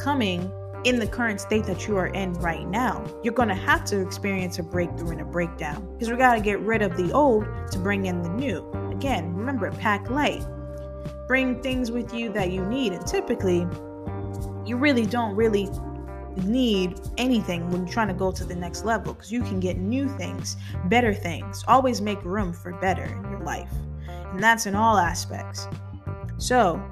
coming 0.00 0.50
in 0.86 0.98
the 0.98 1.06
current 1.06 1.40
state 1.40 1.64
that 1.64 1.86
you 1.86 1.96
are 1.96 2.06
in 2.08 2.32
right 2.34 2.66
now 2.68 3.04
you're 3.22 3.34
going 3.34 3.48
to 3.48 3.54
have 3.54 3.84
to 3.84 4.00
experience 4.00 4.58
a 4.58 4.62
breakthrough 4.62 5.10
and 5.10 5.20
a 5.20 5.24
breakdown 5.24 5.86
because 5.92 6.08
we 6.10 6.16
got 6.16 6.34
to 6.34 6.40
get 6.40 6.60
rid 6.60 6.80
of 6.80 6.96
the 6.96 7.12
old 7.12 7.44
to 7.70 7.78
bring 7.78 8.06
in 8.06 8.22
the 8.22 8.28
new 8.30 8.70
again 8.92 9.34
remember 9.34 9.70
pack 9.72 10.08
light 10.08 10.44
bring 11.26 11.60
things 11.60 11.90
with 11.90 12.14
you 12.14 12.32
that 12.32 12.52
you 12.52 12.64
need 12.64 12.92
and 12.92 13.04
typically 13.06 13.66
you 14.64 14.76
really 14.76 15.06
don't 15.06 15.34
really 15.34 15.68
need 16.44 17.00
anything 17.16 17.68
when 17.70 17.86
you're 17.86 17.92
trying 17.92 18.08
to 18.08 18.14
go 18.14 18.30
to 18.30 18.44
the 18.44 18.54
next 18.54 18.84
level 18.84 19.14
because 19.14 19.32
you 19.32 19.42
can 19.42 19.60
get 19.60 19.78
new 19.78 20.08
things, 20.16 20.56
better 20.86 21.14
things. 21.14 21.64
Always 21.66 22.00
make 22.00 22.22
room 22.24 22.52
for 22.52 22.72
better 22.74 23.04
in 23.04 23.30
your 23.30 23.40
life. 23.40 23.72
And 24.08 24.42
that's 24.42 24.66
in 24.66 24.74
all 24.74 24.98
aspects. 24.98 25.66
So, 26.38 26.82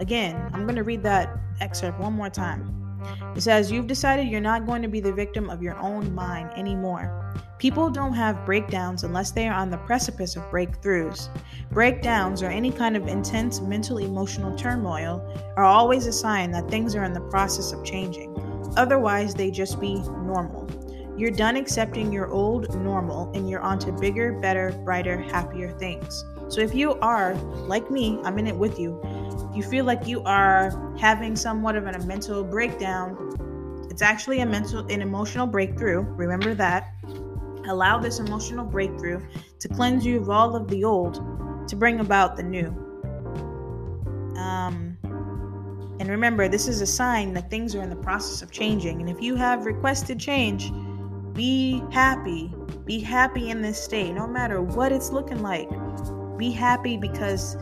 again, 0.00 0.50
I'm 0.52 0.64
going 0.64 0.76
to 0.76 0.82
read 0.82 1.02
that 1.04 1.38
excerpt 1.60 2.00
one 2.00 2.12
more 2.12 2.30
time. 2.30 2.85
It 3.34 3.40
says, 3.42 3.70
You've 3.70 3.86
decided 3.86 4.28
you're 4.28 4.40
not 4.40 4.66
going 4.66 4.82
to 4.82 4.88
be 4.88 5.00
the 5.00 5.12
victim 5.12 5.50
of 5.50 5.62
your 5.62 5.76
own 5.78 6.14
mind 6.14 6.50
anymore. 6.56 7.34
People 7.58 7.88
don't 7.90 8.12
have 8.12 8.44
breakdowns 8.44 9.02
unless 9.02 9.30
they 9.30 9.48
are 9.48 9.54
on 9.54 9.70
the 9.70 9.78
precipice 9.78 10.36
of 10.36 10.42
breakthroughs. 10.50 11.28
Breakdowns, 11.70 12.42
or 12.42 12.50
any 12.50 12.70
kind 12.70 12.96
of 12.96 13.08
intense 13.08 13.60
mental 13.60 13.98
emotional 13.98 14.56
turmoil, 14.56 15.26
are 15.56 15.64
always 15.64 16.06
a 16.06 16.12
sign 16.12 16.50
that 16.50 16.68
things 16.68 16.94
are 16.94 17.04
in 17.04 17.14
the 17.14 17.20
process 17.20 17.72
of 17.72 17.84
changing. 17.84 18.34
Otherwise, 18.76 19.34
they 19.34 19.50
just 19.50 19.80
be 19.80 19.94
normal. 20.24 20.68
You're 21.16 21.30
done 21.30 21.56
accepting 21.56 22.12
your 22.12 22.30
old 22.30 22.74
normal 22.76 23.32
and 23.32 23.48
you're 23.48 23.60
on 23.60 23.78
to 23.80 23.92
bigger, 23.92 24.38
better, 24.38 24.72
brighter, 24.84 25.18
happier 25.18 25.70
things. 25.78 26.26
So 26.48 26.60
if 26.60 26.74
you 26.74 26.92
are, 27.00 27.34
like 27.66 27.90
me, 27.90 28.20
I'm 28.22 28.38
in 28.38 28.46
it 28.46 28.56
with 28.56 28.78
you, 28.78 29.00
you 29.56 29.62
feel 29.62 29.84
like 29.84 30.06
you 30.06 30.22
are 30.24 30.94
having 30.98 31.34
somewhat 31.34 31.76
of 31.76 31.86
a 31.86 31.98
mental 32.06 32.44
breakdown 32.44 33.16
It's 33.90 34.02
actually 34.02 34.40
a 34.40 34.46
mental 34.46 34.80
an 34.90 35.00
emotional 35.00 35.46
breakthrough. 35.46 36.02
Remember 36.02 36.54
that. 36.54 36.92
Allow 37.66 37.98
this 37.98 38.20
emotional 38.20 38.64
breakthrough 38.64 39.20
to 39.58 39.68
cleanse 39.68 40.04
you 40.04 40.20
of 40.20 40.28
all 40.30 40.54
of 40.54 40.68
the 40.68 40.84
old 40.84 41.14
to 41.68 41.76
bring 41.76 42.00
about 42.00 42.36
the 42.36 42.42
new. 42.42 42.68
Um, 44.36 44.98
and 45.98 46.08
remember, 46.10 46.46
this 46.48 46.68
is 46.68 46.80
a 46.82 46.86
sign 46.86 47.32
that 47.34 47.50
things 47.50 47.74
are 47.74 47.82
in 47.82 47.90
the 47.90 47.96
process 47.96 48.42
of 48.42 48.50
changing. 48.50 49.00
And 49.00 49.08
if 49.08 49.20
you 49.20 49.34
have 49.34 49.64
requested 49.64 50.20
change, 50.20 50.70
be 51.32 51.82
happy. 51.90 52.52
Be 52.84 53.00
happy 53.00 53.50
in 53.50 53.62
this 53.62 53.82
state, 53.82 54.12
no 54.12 54.26
matter 54.26 54.60
what 54.60 54.92
it's 54.92 55.10
looking 55.10 55.42
like. 55.42 55.68
Be 56.36 56.50
happy 56.50 56.96
because 56.96 57.56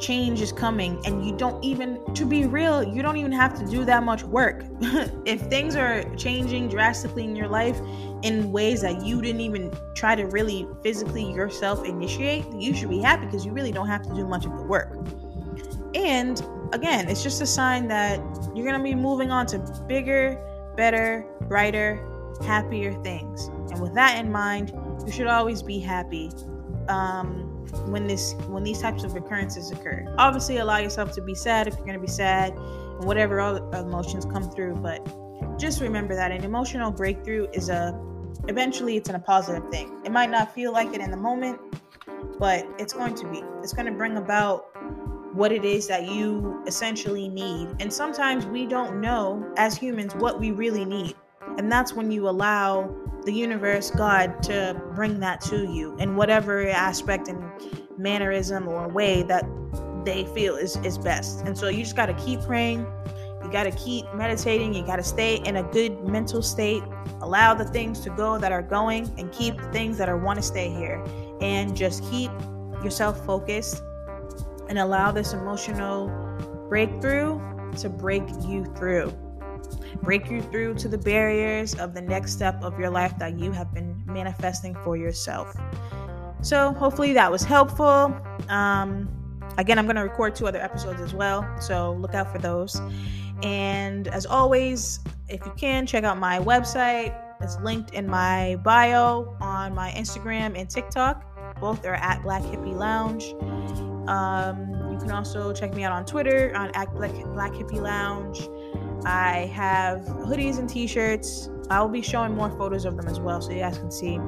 change 0.00 0.40
is 0.40 0.52
coming 0.52 1.00
and 1.04 1.24
you 1.24 1.36
don't 1.36 1.62
even 1.62 2.02
to 2.14 2.24
be 2.24 2.46
real 2.46 2.82
you 2.82 3.02
don't 3.02 3.16
even 3.16 3.32
have 3.32 3.58
to 3.58 3.66
do 3.66 3.84
that 3.84 4.02
much 4.02 4.24
work. 4.24 4.64
If 5.26 5.42
things 5.42 5.76
are 5.76 6.02
changing 6.16 6.68
drastically 6.68 7.24
in 7.24 7.36
your 7.36 7.48
life 7.48 7.78
in 8.22 8.50
ways 8.50 8.80
that 8.82 9.04
you 9.04 9.20
didn't 9.20 9.42
even 9.42 9.72
try 9.94 10.14
to 10.14 10.24
really 10.26 10.66
physically 10.82 11.30
yourself 11.30 11.84
initiate 11.84 12.44
you 12.52 12.74
should 12.74 12.90
be 12.90 13.00
happy 13.00 13.26
because 13.26 13.44
you 13.44 13.52
really 13.52 13.72
don't 13.72 13.86
have 13.86 14.02
to 14.02 14.14
do 14.14 14.26
much 14.26 14.46
of 14.46 14.56
the 14.56 14.62
work. 14.62 14.96
And 15.94 16.42
again 16.72 17.08
it's 17.08 17.22
just 17.22 17.42
a 17.42 17.46
sign 17.46 17.88
that 17.88 18.18
you're 18.54 18.66
going 18.66 18.78
to 18.78 18.82
be 18.82 18.94
moving 18.94 19.30
on 19.30 19.46
to 19.46 19.58
bigger 19.86 20.40
better 20.76 21.26
brighter 21.42 22.06
happier 22.42 22.92
things. 23.02 23.48
And 23.70 23.80
with 23.80 23.94
that 23.94 24.18
in 24.18 24.32
mind 24.32 24.72
you 25.06 25.12
should 25.12 25.26
always 25.26 25.62
be 25.62 25.78
happy. 25.78 26.30
Um, 26.88 27.49
when 27.86 28.06
this 28.06 28.34
when 28.48 28.62
these 28.62 28.80
types 28.80 29.04
of 29.04 29.14
occurrences 29.16 29.70
occur. 29.70 30.12
Obviously, 30.18 30.58
allow 30.58 30.78
yourself 30.78 31.12
to 31.12 31.22
be 31.22 31.34
sad 31.34 31.66
if 31.68 31.74
you're 31.74 31.86
going 31.86 31.98
to 31.98 32.00
be 32.00 32.06
sad, 32.06 32.52
and 32.52 33.04
whatever 33.04 33.40
other 33.40 33.64
emotions 33.78 34.24
come 34.24 34.50
through. 34.50 34.76
But 34.76 35.06
just 35.58 35.80
remember 35.80 36.14
that 36.14 36.32
an 36.32 36.44
emotional 36.44 36.90
breakthrough 36.90 37.46
is 37.52 37.68
a 37.68 37.98
eventually 38.48 38.96
it's 38.96 39.08
in 39.08 39.14
a 39.14 39.20
positive 39.20 39.68
thing. 39.70 40.00
It 40.04 40.12
might 40.12 40.30
not 40.30 40.54
feel 40.54 40.72
like 40.72 40.94
it 40.94 41.00
in 41.00 41.10
the 41.10 41.16
moment, 41.16 41.60
but 42.38 42.66
it's 42.78 42.92
going 42.92 43.14
to 43.16 43.28
be. 43.30 43.42
It's 43.62 43.72
going 43.72 43.86
to 43.86 43.92
bring 43.92 44.16
about 44.16 44.66
what 45.34 45.52
it 45.52 45.64
is 45.64 45.86
that 45.86 46.08
you 46.08 46.62
essentially 46.66 47.28
need. 47.28 47.68
And 47.80 47.92
sometimes 47.92 48.46
we 48.46 48.66
don't 48.66 49.00
know 49.00 49.52
as 49.56 49.76
humans 49.76 50.14
what 50.16 50.40
we 50.40 50.50
really 50.50 50.84
need. 50.84 51.14
And 51.60 51.70
that's 51.70 51.92
when 51.92 52.10
you 52.10 52.26
allow 52.26 52.90
the 53.26 53.34
universe, 53.34 53.90
God, 53.90 54.42
to 54.44 54.80
bring 54.94 55.20
that 55.20 55.42
to 55.42 55.70
you 55.70 55.94
in 55.98 56.16
whatever 56.16 56.66
aspect 56.66 57.28
and 57.28 57.38
mannerism 57.98 58.66
or 58.66 58.88
way 58.88 59.22
that 59.24 59.44
they 60.02 60.24
feel 60.24 60.56
is, 60.56 60.76
is 60.76 60.96
best. 60.96 61.42
And 61.42 61.58
so 61.58 61.68
you 61.68 61.82
just 61.82 61.96
got 61.96 62.06
to 62.06 62.14
keep 62.14 62.40
praying. 62.40 62.86
You 63.44 63.50
got 63.52 63.64
to 63.64 63.72
keep 63.72 64.06
meditating. 64.14 64.72
You 64.72 64.86
got 64.86 64.96
to 64.96 65.02
stay 65.02 65.36
in 65.44 65.56
a 65.56 65.62
good 65.64 66.02
mental 66.08 66.40
state. 66.40 66.82
Allow 67.20 67.52
the 67.52 67.66
things 67.66 68.00
to 68.00 68.10
go 68.10 68.38
that 68.38 68.52
are 68.52 68.62
going 68.62 69.12
and 69.18 69.30
keep 69.30 69.58
the 69.58 69.70
things 69.70 69.98
that 69.98 70.08
are 70.08 70.16
want 70.16 70.38
to 70.38 70.42
stay 70.42 70.70
here. 70.70 71.04
And 71.42 71.76
just 71.76 72.02
keep 72.10 72.30
yourself 72.82 73.22
focused 73.26 73.82
and 74.70 74.78
allow 74.78 75.12
this 75.12 75.34
emotional 75.34 76.08
breakthrough 76.70 77.38
to 77.76 77.90
break 77.90 78.22
you 78.48 78.64
through 78.76 79.12
break 80.02 80.30
you 80.30 80.42
through 80.42 80.74
to 80.74 80.88
the 80.88 80.98
barriers 80.98 81.74
of 81.74 81.94
the 81.94 82.00
next 82.00 82.32
step 82.32 82.62
of 82.62 82.78
your 82.78 82.90
life 82.90 83.18
that 83.18 83.38
you 83.38 83.52
have 83.52 83.72
been 83.74 84.02
manifesting 84.06 84.74
for 84.84 84.96
yourself. 84.96 85.54
So, 86.42 86.72
hopefully, 86.72 87.12
that 87.14 87.30
was 87.30 87.42
helpful. 87.42 88.16
Um, 88.48 89.08
again, 89.58 89.78
I'm 89.78 89.84
going 89.86 89.96
to 89.96 90.02
record 90.02 90.34
two 90.34 90.46
other 90.46 90.60
episodes 90.60 91.00
as 91.00 91.14
well, 91.14 91.46
so 91.60 91.92
look 91.94 92.14
out 92.14 92.32
for 92.32 92.38
those. 92.38 92.80
And 93.42 94.08
as 94.08 94.26
always, 94.26 95.00
if 95.28 95.44
you 95.44 95.52
can, 95.56 95.86
check 95.86 96.04
out 96.04 96.18
my 96.18 96.38
website. 96.38 97.14
It's 97.40 97.58
linked 97.60 97.94
in 97.94 98.06
my 98.06 98.56
bio 98.62 99.36
on 99.40 99.74
my 99.74 99.90
Instagram 99.92 100.58
and 100.58 100.68
TikTok. 100.68 101.24
Both 101.58 101.84
are 101.86 101.94
at 101.94 102.22
Black 102.22 102.42
Hippie 102.42 102.74
Lounge. 102.74 103.34
Um, 104.08 104.92
you 104.92 104.98
can 104.98 105.10
also 105.10 105.52
check 105.52 105.74
me 105.74 105.84
out 105.84 105.92
on 105.92 106.04
Twitter 106.04 106.54
on 106.54 106.70
at 106.74 106.92
Black, 106.94 107.12
Black 107.32 107.52
Hippie 107.52 107.80
Lounge. 107.80 108.40
I 109.04 109.50
have 109.54 110.00
hoodies 110.00 110.58
and 110.58 110.68
t-shirts. 110.68 111.50
I 111.70 111.80
will 111.80 111.88
be 111.88 112.02
showing 112.02 112.34
more 112.34 112.50
photos 112.50 112.84
of 112.84 112.96
them 112.96 113.06
as 113.08 113.20
well, 113.20 113.40
so 113.40 113.50
you 113.52 113.60
guys 113.60 113.78
can 113.78 113.90
see. 113.90 114.18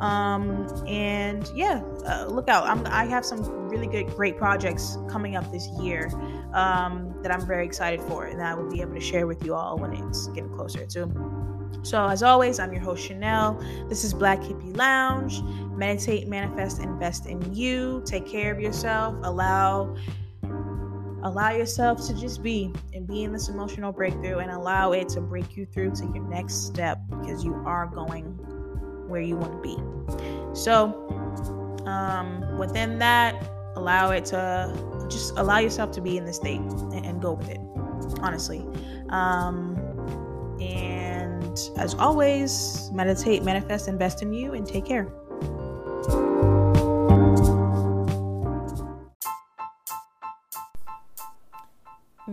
Um, 0.00 0.66
and 0.88 1.48
yeah, 1.54 1.80
uh, 2.06 2.26
look 2.26 2.48
out. 2.48 2.64
I'm, 2.64 2.84
I 2.86 3.04
have 3.04 3.24
some 3.24 3.42
really 3.68 3.86
good, 3.86 4.08
great 4.16 4.36
projects 4.36 4.98
coming 5.08 5.36
up 5.36 5.50
this 5.52 5.68
year 5.80 6.10
um, 6.54 7.14
that 7.22 7.30
I'm 7.32 7.46
very 7.46 7.64
excited 7.64 8.00
for, 8.02 8.26
and 8.26 8.42
I 8.42 8.54
will 8.54 8.68
be 8.68 8.80
able 8.80 8.94
to 8.94 9.00
share 9.00 9.28
with 9.28 9.44
you 9.44 9.54
all 9.54 9.78
when 9.78 9.92
it's 9.92 10.26
getting 10.28 10.52
closer 10.52 10.84
to. 10.86 11.50
So, 11.82 12.06
as 12.06 12.22
always, 12.22 12.58
I'm 12.58 12.72
your 12.72 12.82
host, 12.82 13.06
Chanel. 13.06 13.60
This 13.88 14.04
is 14.04 14.12
Black 14.12 14.40
Hippie 14.40 14.76
Lounge. 14.76 15.40
Meditate, 15.76 16.28
manifest, 16.28 16.80
invest 16.80 17.26
in 17.26 17.54
you. 17.54 18.02
Take 18.04 18.26
care 18.26 18.52
of 18.52 18.60
yourself. 18.60 19.14
Allow 19.22 19.96
allow 21.22 21.50
yourself 21.50 22.04
to 22.06 22.14
just 22.14 22.42
be 22.42 22.72
and 22.92 23.06
be 23.06 23.24
in 23.24 23.32
this 23.32 23.48
emotional 23.48 23.92
breakthrough 23.92 24.38
and 24.38 24.50
allow 24.50 24.92
it 24.92 25.08
to 25.10 25.20
break 25.20 25.56
you 25.56 25.66
through 25.66 25.92
to 25.92 26.04
your 26.14 26.24
next 26.28 26.66
step 26.66 26.98
because 27.08 27.44
you 27.44 27.54
are 27.66 27.86
going 27.86 28.24
where 29.08 29.20
you 29.20 29.36
want 29.36 29.52
to 29.52 29.60
be. 29.60 29.76
So, 30.54 31.08
um, 31.86 32.58
within 32.58 32.98
that, 32.98 33.50
allow 33.76 34.10
it 34.10 34.24
to 34.26 35.06
just 35.08 35.36
allow 35.36 35.58
yourself 35.58 35.92
to 35.92 36.00
be 36.00 36.16
in 36.16 36.24
this 36.24 36.36
state 36.36 36.60
and, 36.60 37.04
and 37.04 37.22
go 37.22 37.32
with 37.32 37.48
it, 37.48 37.60
honestly. 38.20 38.64
Um, 39.10 39.76
and 40.60 41.58
as 41.76 41.94
always, 41.94 42.90
meditate, 42.92 43.42
manifest, 43.42 43.88
invest 43.88 44.22
in 44.22 44.32
you, 44.32 44.54
and 44.54 44.66
take 44.66 44.84
care. 44.84 45.08